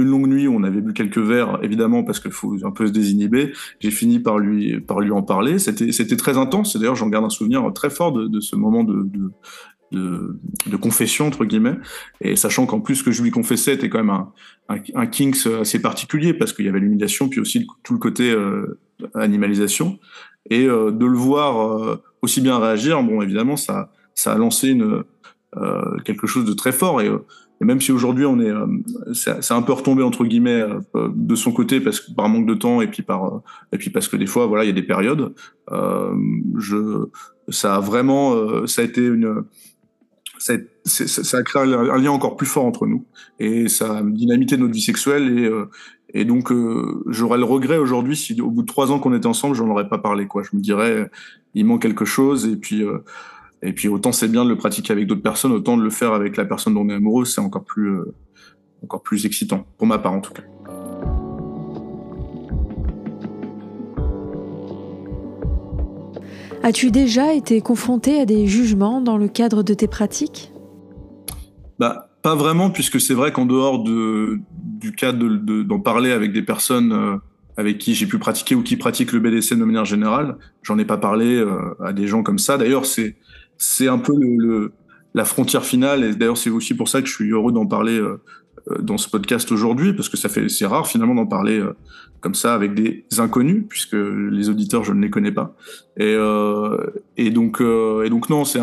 une 0.00 0.08
longue 0.08 0.26
nuit 0.26 0.48
on 0.48 0.62
avait 0.62 0.80
bu 0.80 0.92
quelques 0.92 1.18
verres, 1.18 1.58
évidemment, 1.62 2.02
parce 2.02 2.20
qu'il 2.20 2.30
faut 2.30 2.56
un 2.64 2.70
peu 2.70 2.86
se 2.86 2.92
désinhiber. 2.92 3.52
J'ai 3.80 3.90
fini 3.90 4.18
par 4.18 4.38
lui, 4.38 4.80
par 4.80 5.00
lui 5.00 5.10
en 5.10 5.22
parler. 5.22 5.58
C'était, 5.58 6.16
très 6.16 6.36
intense. 6.36 6.76
D'ailleurs, 6.76 6.96
j'en 6.96 7.08
garde 7.08 7.24
un 7.24 7.30
souvenir 7.30 7.70
très 7.74 7.90
fort 7.90 8.12
de, 8.12 8.40
ce 8.40 8.56
moment 8.56 8.84
de, 8.84 10.76
confession, 10.80 11.26
entre 11.26 11.44
guillemets. 11.44 11.76
Et 12.20 12.36
sachant 12.36 12.66
qu'en 12.66 12.80
plus, 12.80 12.96
ce 12.96 13.04
que 13.04 13.12
je 13.12 13.22
lui 13.22 13.30
confessais 13.30 13.74
était 13.74 13.88
quand 13.88 13.98
même 13.98 14.10
un, 14.10 14.32
un, 14.94 15.60
assez 15.60 15.82
particulier, 15.82 16.34
parce 16.34 16.52
qu'il 16.52 16.66
y 16.66 16.68
avait 16.68 16.80
l'humiliation, 16.80 17.28
puis 17.28 17.40
aussi 17.40 17.66
tout 17.82 17.92
le 17.92 17.98
côté 17.98 18.30
euh, 18.30 18.78
animalisation. 19.14 19.98
Et 20.48 20.66
euh, 20.66 20.90
de 20.90 21.06
le 21.06 21.16
voir 21.16 21.82
euh, 21.82 22.02
aussi 22.22 22.40
bien 22.40 22.58
réagir, 22.58 23.02
bon, 23.02 23.22
évidemment, 23.22 23.56
ça, 23.56 23.92
ça 24.14 24.32
a 24.32 24.38
lancé 24.38 24.70
une, 24.70 25.04
quelque 26.04 26.26
chose 26.26 26.44
de 26.44 26.52
très 26.52 26.72
fort. 26.72 27.00
Et 27.00 27.10
et 27.62 27.66
même 27.66 27.80
si 27.80 27.92
aujourd'hui 27.92 28.24
on 28.24 28.40
est, 28.40 28.50
euh, 28.50 28.66
c'est 29.12 29.52
un 29.52 29.62
peu 29.62 29.72
retombé 29.72 30.02
entre 30.02 30.24
guillemets 30.24 30.64
euh, 30.96 31.10
de 31.14 31.34
son 31.34 31.52
côté 31.52 31.80
parce 31.80 32.00
que 32.00 32.10
par 32.12 32.28
manque 32.28 32.46
de 32.46 32.54
temps 32.54 32.80
et 32.80 32.86
puis 32.86 33.02
par 33.02 33.24
euh, 33.24 33.38
et 33.72 33.78
puis 33.78 33.90
parce 33.90 34.08
que 34.08 34.16
des 34.16 34.26
fois 34.26 34.46
voilà 34.46 34.64
il 34.64 34.68
y 34.68 34.70
a 34.70 34.74
des 34.74 34.82
périodes. 34.82 35.34
Euh, 35.70 36.14
je, 36.56 37.06
ça 37.48 37.76
a 37.76 37.80
vraiment, 37.80 38.66
ça 38.66 38.82
a 38.82 38.84
été 38.84 39.04
une, 39.04 39.44
ça 40.38 40.54
ça 40.84 41.38
a 41.38 41.42
créé 41.42 41.62
un, 41.62 41.98
lien 41.98 42.10
encore 42.10 42.36
plus 42.36 42.46
fort 42.46 42.64
entre 42.64 42.86
nous 42.86 43.04
et 43.38 43.68
ça 43.68 43.98
a 43.98 44.02
dynamité 44.02 44.56
notre 44.56 44.72
vie 44.72 44.80
sexuelle 44.80 45.38
et 45.38 45.50
et 46.12 46.24
donc 46.24 46.52
j'aurais 47.06 47.38
le 47.38 47.44
regret 47.44 47.76
aujourd'hui 47.76 48.16
si 48.16 48.40
au 48.40 48.50
bout 48.50 48.62
de 48.62 48.66
trois 48.66 48.90
ans 48.90 48.98
qu'on 48.98 49.14
était 49.14 49.26
ensemble 49.26 49.54
j'en 49.54 49.68
aurais 49.68 49.88
pas 49.88 49.98
parlé 49.98 50.26
quoi. 50.26 50.42
Je 50.42 50.56
me 50.56 50.62
dirais 50.62 51.10
il 51.54 51.66
manque 51.66 51.82
quelque 51.82 52.04
chose 52.04 52.46
et 52.46 52.56
puis 52.56 52.84
et 53.62 53.72
puis 53.72 53.88
autant 53.88 54.12
c'est 54.12 54.28
bien 54.28 54.44
de 54.44 54.50
le 54.50 54.56
pratiquer 54.56 54.92
avec 54.92 55.06
d'autres 55.06 55.22
personnes, 55.22 55.52
autant 55.52 55.76
de 55.76 55.82
le 55.82 55.90
faire 55.90 56.12
avec 56.12 56.36
la 56.36 56.44
personne 56.44 56.74
dont 56.74 56.82
on 56.82 56.88
est 56.88 56.94
amoureux, 56.94 57.24
c'est 57.24 57.40
encore 57.40 57.64
plus, 57.64 57.90
euh, 57.90 58.14
encore 58.82 59.02
plus 59.02 59.26
excitant, 59.26 59.66
pour 59.78 59.86
ma 59.86 59.98
part 59.98 60.12
en 60.12 60.20
tout 60.20 60.32
cas. 60.32 60.42
As-tu 66.62 66.90
déjà 66.90 67.32
été 67.32 67.62
confronté 67.62 68.20
à 68.20 68.26
des 68.26 68.46
jugements 68.46 69.00
dans 69.00 69.16
le 69.16 69.28
cadre 69.28 69.62
de 69.62 69.72
tes 69.72 69.88
pratiques? 69.88 70.52
Bah, 71.78 72.10
Pas 72.22 72.34
vraiment, 72.34 72.68
puisque 72.68 73.00
c'est 73.00 73.14
vrai 73.14 73.32
qu'en 73.32 73.46
dehors 73.46 73.82
de, 73.82 74.40
du 74.52 74.92
cadre 74.92 75.26
d'en 75.26 75.78
de, 75.78 75.82
parler 75.82 76.10
avec 76.12 76.34
des 76.34 76.42
personnes 76.42 76.92
euh, 76.92 77.16
avec 77.56 77.78
qui 77.78 77.94
j'ai 77.94 78.06
pu 78.06 78.18
pratiquer 78.18 78.54
ou 78.54 78.62
qui 78.62 78.76
pratiquent 78.76 79.12
le 79.12 79.20
BDC 79.20 79.54
de 79.54 79.64
manière 79.64 79.86
générale, 79.86 80.36
j'en 80.62 80.78
ai 80.78 80.84
pas 80.84 80.98
parlé 80.98 81.36
euh, 81.36 81.74
à 81.82 81.94
des 81.94 82.06
gens 82.06 82.22
comme 82.22 82.38
ça. 82.38 82.58
D'ailleurs, 82.58 82.84
c'est 82.84 83.16
c'est 83.60 83.88
un 83.88 83.98
peu 83.98 84.14
le, 84.18 84.72
la 85.14 85.24
frontière 85.24 85.64
finale. 85.64 86.02
Et 86.02 86.14
d'ailleurs, 86.14 86.38
c'est 86.38 86.50
aussi 86.50 86.74
pour 86.74 86.88
ça 86.88 87.02
que 87.02 87.08
je 87.08 87.12
suis 87.12 87.30
heureux 87.30 87.52
d'en 87.52 87.66
parler 87.66 87.98
euh, 87.98 88.20
euh, 88.70 88.78
dans 88.78 88.96
ce 88.96 89.08
podcast 89.08 89.52
aujourd'hui, 89.52 89.92
parce 89.92 90.08
que 90.08 90.16
ça 90.16 90.28
fait 90.28 90.48
c'est 90.48 90.66
rare 90.66 90.86
finalement 90.86 91.14
d'en 91.14 91.26
parler 91.26 91.58
euh, 91.58 91.76
comme 92.20 92.34
ça 92.34 92.54
avec 92.54 92.74
des 92.74 93.04
inconnus, 93.18 93.64
puisque 93.68 93.94
les 93.96 94.48
auditeurs 94.48 94.82
je 94.82 94.94
ne 94.94 95.02
les 95.02 95.10
connais 95.10 95.32
pas. 95.32 95.54
Et, 95.98 96.16
et 97.16 97.30
donc 97.30 97.62
et 97.62 98.10
donc 98.10 98.28
non, 98.28 98.44
c'est 98.44 98.60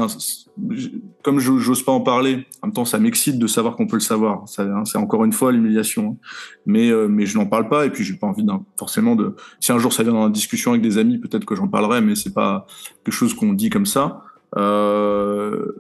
comme 1.24 1.40
je 1.40 1.58
j'ose 1.58 1.84
pas 1.84 1.92
en 1.92 2.02
parler. 2.02 2.46
En 2.62 2.68
même 2.68 2.74
temps, 2.74 2.86
ça 2.86 3.00
m'excite 3.00 3.40
de 3.40 3.48
savoir 3.48 3.76
qu'on 3.76 3.88
peut 3.88 3.96
le 3.96 4.02
savoir. 4.02 4.46
Hein, 4.60 4.84
c'est 4.86 4.98
encore 5.00 5.26
une 5.26 5.34
fois 5.34 5.52
l'humiliation, 5.52 6.20
hein. 6.22 6.28
mais 6.68 6.92
mais 7.08 7.26
je 7.26 7.36
n'en 7.36 7.48
parle 7.48 7.68
pas. 7.68 7.88
Et 7.88 7.90
puis 7.90 8.04
j'ai 8.04 8.14
pas 8.14 8.28
envie 8.28 8.46
forcément 8.78 9.16
de. 9.16 9.36
Si 9.60 9.72
un 9.72 9.80
jour 9.80 9.92
ça 9.92 10.04
vient 10.04 10.14
dans 10.14 10.26
la 10.26 10.30
discussion 10.30 10.72
avec 10.72 10.84
des 10.84 11.00
amis, 11.00 11.18
peut-être 11.18 11.46
que 11.46 11.56
j'en 11.56 11.68
parlerai, 11.68 12.02
mais 12.02 12.14
c'est 12.14 12.34
pas 12.36 12.68
quelque 13.04 13.16
chose 13.16 13.34
qu'on 13.34 13.54
dit 13.54 13.72
comme 13.72 13.88
ça. 13.88 14.22
Euh, 14.56 15.74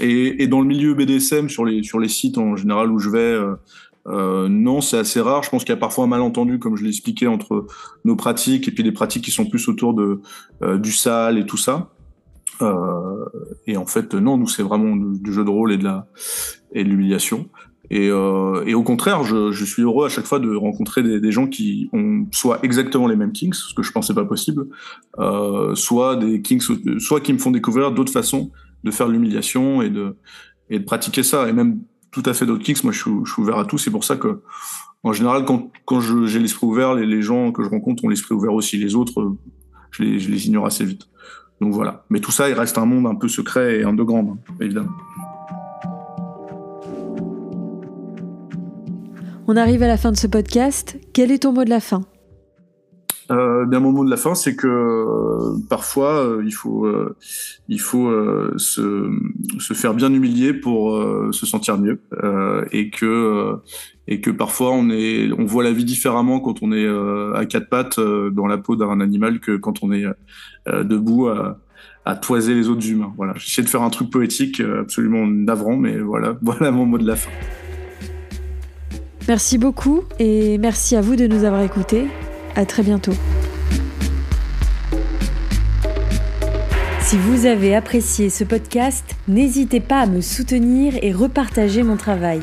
et, 0.00 0.42
et, 0.42 0.48
dans 0.48 0.60
le 0.60 0.66
milieu 0.66 0.94
BDSM, 0.94 1.48
sur 1.48 1.64
les, 1.64 1.84
sur 1.84 2.00
les 2.00 2.08
sites 2.08 2.36
en 2.36 2.56
général 2.56 2.90
où 2.90 2.98
je 2.98 3.10
vais, 3.10 3.18
euh, 3.18 3.54
euh, 4.08 4.48
non, 4.48 4.80
c'est 4.80 4.98
assez 4.98 5.20
rare. 5.20 5.42
Je 5.42 5.50
pense 5.50 5.64
qu'il 5.64 5.74
y 5.74 5.76
a 5.76 5.80
parfois 5.80 6.04
un 6.04 6.08
malentendu, 6.08 6.58
comme 6.58 6.76
je 6.76 6.82
l'ai 6.82 6.88
expliqué, 6.88 7.26
entre 7.26 7.66
nos 8.04 8.16
pratiques 8.16 8.68
et 8.68 8.70
puis 8.70 8.82
des 8.82 8.92
pratiques 8.92 9.24
qui 9.24 9.30
sont 9.30 9.46
plus 9.46 9.68
autour 9.68 9.94
de, 9.94 10.20
euh, 10.62 10.78
du 10.78 10.92
sale 10.92 11.38
et 11.38 11.46
tout 11.46 11.56
ça. 11.56 11.90
Euh, 12.62 13.24
et 13.66 13.76
en 13.76 13.86
fait, 13.86 14.14
non, 14.14 14.36
nous, 14.36 14.48
c'est 14.48 14.62
vraiment 14.62 14.96
du 14.96 15.32
jeu 15.32 15.44
de 15.44 15.50
rôle 15.50 15.72
et 15.72 15.76
de 15.76 15.84
la 15.84 16.08
et 16.72 16.84
de 16.84 16.88
l'humiliation. 16.88 17.48
Et, 17.90 18.10
euh, 18.10 18.62
et, 18.66 18.74
au 18.74 18.82
contraire, 18.82 19.24
je, 19.24 19.50
je, 19.50 19.64
suis 19.64 19.82
heureux 19.82 20.04
à 20.04 20.08
chaque 20.08 20.26
fois 20.26 20.38
de 20.38 20.54
rencontrer 20.54 21.02
des, 21.02 21.20
des, 21.20 21.32
gens 21.32 21.46
qui 21.46 21.88
ont 21.94 22.26
soit 22.32 22.58
exactement 22.62 23.06
les 23.06 23.16
mêmes 23.16 23.32
kinks, 23.32 23.54
ce 23.54 23.72
que 23.72 23.82
je 23.82 23.92
pensais 23.92 24.12
pas 24.12 24.26
possible, 24.26 24.66
euh, 25.18 25.74
soit 25.74 26.16
des 26.16 26.42
kinks, 26.42 26.62
soit 26.98 27.20
qui 27.20 27.32
me 27.32 27.38
font 27.38 27.50
découvrir 27.50 27.92
d'autres 27.92 28.12
façons 28.12 28.50
de 28.84 28.90
faire 28.90 29.08
l'humiliation 29.08 29.80
et 29.80 29.88
de, 29.88 30.16
et 30.68 30.78
de 30.78 30.84
pratiquer 30.84 31.22
ça, 31.22 31.48
et 31.48 31.52
même 31.52 31.80
tout 32.10 32.22
à 32.26 32.34
fait 32.34 32.44
d'autres 32.44 32.62
kinks. 32.62 32.84
Moi, 32.84 32.92
je 32.92 33.00
suis, 33.00 33.10
je 33.24 33.32
suis 33.32 33.42
ouvert 33.42 33.58
à 33.58 33.64
tout. 33.64 33.78
C'est 33.78 33.90
pour 33.90 34.04
ça 34.04 34.16
que, 34.16 34.42
en 35.02 35.12
général, 35.14 35.46
quand, 35.46 35.70
quand 35.86 36.00
j'ai 36.00 36.38
l'esprit 36.38 36.66
ouvert, 36.66 36.94
les, 36.94 37.06
les, 37.06 37.22
gens 37.22 37.52
que 37.52 37.62
je 37.62 37.70
rencontre 37.70 38.04
ont 38.04 38.08
l'esprit 38.08 38.34
ouvert 38.34 38.52
aussi. 38.52 38.76
Les 38.76 38.94
autres, 38.96 39.34
je 39.92 40.02
les, 40.02 40.18
je 40.18 40.30
les 40.30 40.46
ignore 40.46 40.66
assez 40.66 40.84
vite. 40.84 41.08
Donc 41.60 41.72
voilà. 41.72 42.04
Mais 42.10 42.20
tout 42.20 42.32
ça, 42.32 42.48
il 42.48 42.54
reste 42.54 42.76
un 42.76 42.84
monde 42.84 43.06
un 43.06 43.14
peu 43.14 43.28
secret 43.28 43.80
et 43.80 43.84
underground, 43.84 44.36
évidemment. 44.60 44.90
On 49.50 49.56
arrive 49.56 49.82
à 49.82 49.88
la 49.88 49.96
fin 49.96 50.12
de 50.12 50.16
ce 50.18 50.26
podcast. 50.26 50.98
Quel 51.14 51.32
est 51.32 51.38
ton 51.44 51.54
mot 51.54 51.64
de 51.64 51.70
la 51.70 51.80
fin? 51.80 52.02
Euh, 53.30 53.64
mon 53.80 53.92
mot 53.92 54.04
de 54.04 54.10
la 54.10 54.18
fin, 54.18 54.34
c'est 54.34 54.54
que 54.54 54.66
euh, 54.66 55.58
parfois 55.70 56.22
euh, 56.22 56.42
il 56.44 56.52
faut 56.52 56.86
il 57.66 57.80
faut 57.80 58.12
se, 58.58 59.10
se 59.58 59.72
faire 59.72 59.94
bien 59.94 60.12
humilier 60.12 60.52
pour 60.52 61.02
se 61.32 61.46
sentir 61.46 61.78
mieux 61.78 61.98
et 62.72 62.90
que 62.90 63.54
et 64.06 64.20
que 64.20 64.30
parfois 64.30 64.72
on 64.72 64.90
est 64.90 65.30
on 65.38 65.46
voit 65.46 65.64
la 65.64 65.72
vie 65.72 65.86
différemment 65.86 66.40
quand 66.40 66.62
on 66.62 66.70
est 66.70 66.86
à 67.34 67.46
quatre 67.46 67.70
pattes 67.70 67.98
dans 67.98 68.46
la 68.46 68.58
peau 68.58 68.76
d'un 68.76 69.00
animal 69.00 69.40
que 69.40 69.56
quand 69.56 69.82
on 69.82 69.92
est 69.92 70.04
debout 70.66 71.28
à, 71.28 71.58
à 72.04 72.16
toiser 72.16 72.54
les 72.54 72.68
autres 72.68 72.86
humains. 72.86 73.14
Voilà, 73.16 73.32
j'essaie 73.36 73.62
de 73.62 73.68
faire 73.68 73.82
un 73.82 73.90
truc 73.90 74.10
poétique 74.10 74.60
absolument 74.60 75.26
navrant, 75.26 75.76
mais 75.76 75.98
voilà 75.98 76.36
voilà 76.42 76.70
mon 76.70 76.84
mot 76.84 76.98
de 76.98 77.06
la 77.06 77.16
fin. 77.16 77.30
Merci 79.28 79.58
beaucoup 79.58 80.04
et 80.18 80.56
merci 80.56 80.96
à 80.96 81.02
vous 81.02 81.14
de 81.14 81.26
nous 81.26 81.44
avoir 81.44 81.62
écoutés. 81.62 82.06
À 82.56 82.64
très 82.64 82.82
bientôt. 82.82 83.12
Si 87.02 87.18
vous 87.18 87.44
avez 87.44 87.74
apprécié 87.74 88.30
ce 88.30 88.42
podcast, 88.42 89.04
n'hésitez 89.28 89.80
pas 89.80 90.00
à 90.00 90.06
me 90.06 90.22
soutenir 90.22 90.94
et 91.02 91.12
repartager 91.12 91.82
mon 91.82 91.98
travail. 91.98 92.40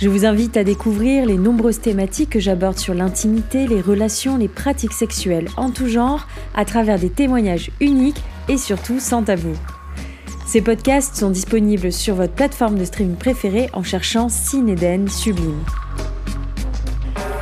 Je 0.00 0.08
vous 0.08 0.26
invite 0.26 0.56
à 0.56 0.64
découvrir 0.64 1.24
les 1.24 1.38
nombreuses 1.38 1.80
thématiques 1.80 2.30
que 2.30 2.40
j'aborde 2.40 2.78
sur 2.78 2.94
l'intimité, 2.94 3.68
les 3.68 3.80
relations, 3.80 4.36
les 4.36 4.48
pratiques 4.48 4.92
sexuelles 4.92 5.48
en 5.56 5.70
tout 5.70 5.86
genre, 5.86 6.26
à 6.56 6.64
travers 6.64 6.98
des 6.98 7.10
témoignages 7.10 7.70
uniques 7.80 8.22
et 8.48 8.56
surtout 8.56 8.98
sans 8.98 9.22
tabou. 9.22 9.52
Ces 10.46 10.62
podcasts 10.62 11.14
sont 11.14 11.30
disponibles 11.30 11.92
sur 11.92 12.16
votre 12.16 12.34
plateforme 12.34 12.76
de 12.76 12.84
streaming 12.84 13.16
préférée 13.16 13.70
en 13.72 13.84
cherchant 13.84 14.28
Cinéden 14.28 15.08
Sublime. 15.08 15.62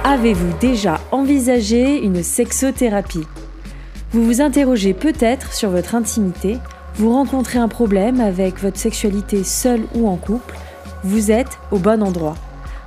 Avez-vous 0.04 0.58
déjà 0.58 1.00
envisagé 1.12 2.02
une 2.02 2.24
sexothérapie? 2.24 3.24
Vous 4.10 4.24
vous 4.24 4.40
interrogez 4.40 4.94
peut-être 4.94 5.52
sur 5.52 5.70
votre 5.70 5.94
intimité, 5.94 6.58
vous 6.96 7.12
rencontrez 7.12 7.60
un 7.60 7.68
problème 7.68 8.20
avec 8.20 8.58
votre 8.58 8.78
sexualité 8.78 9.44
seule 9.44 9.82
ou 9.94 10.08
en 10.08 10.16
couple, 10.16 10.56
vous 11.04 11.30
êtes 11.30 11.56
au 11.70 11.78
bon 11.78 12.02
endroit. 12.02 12.34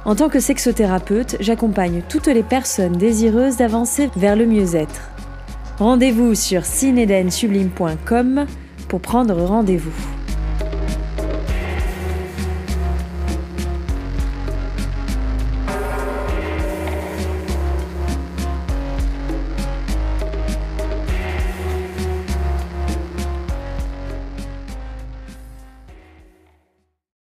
En 0.04 0.16
tant 0.16 0.28
que 0.28 0.42
sexothérapeute, 0.42 1.38
j'accompagne 1.40 2.04
toutes 2.10 2.28
les 2.28 2.44
personnes 2.44 2.98
désireuses 2.98 3.56
d'avancer 3.56 4.10
vers 4.18 4.36
le 4.36 4.46
mieux-être. 4.46 5.10
Rendez-vous 5.80 6.36
sur 6.36 6.66
cinedensublime.com 6.66 8.46
pour 8.90 9.00
prendre 9.00 9.42
rendez-vous. 9.42 10.15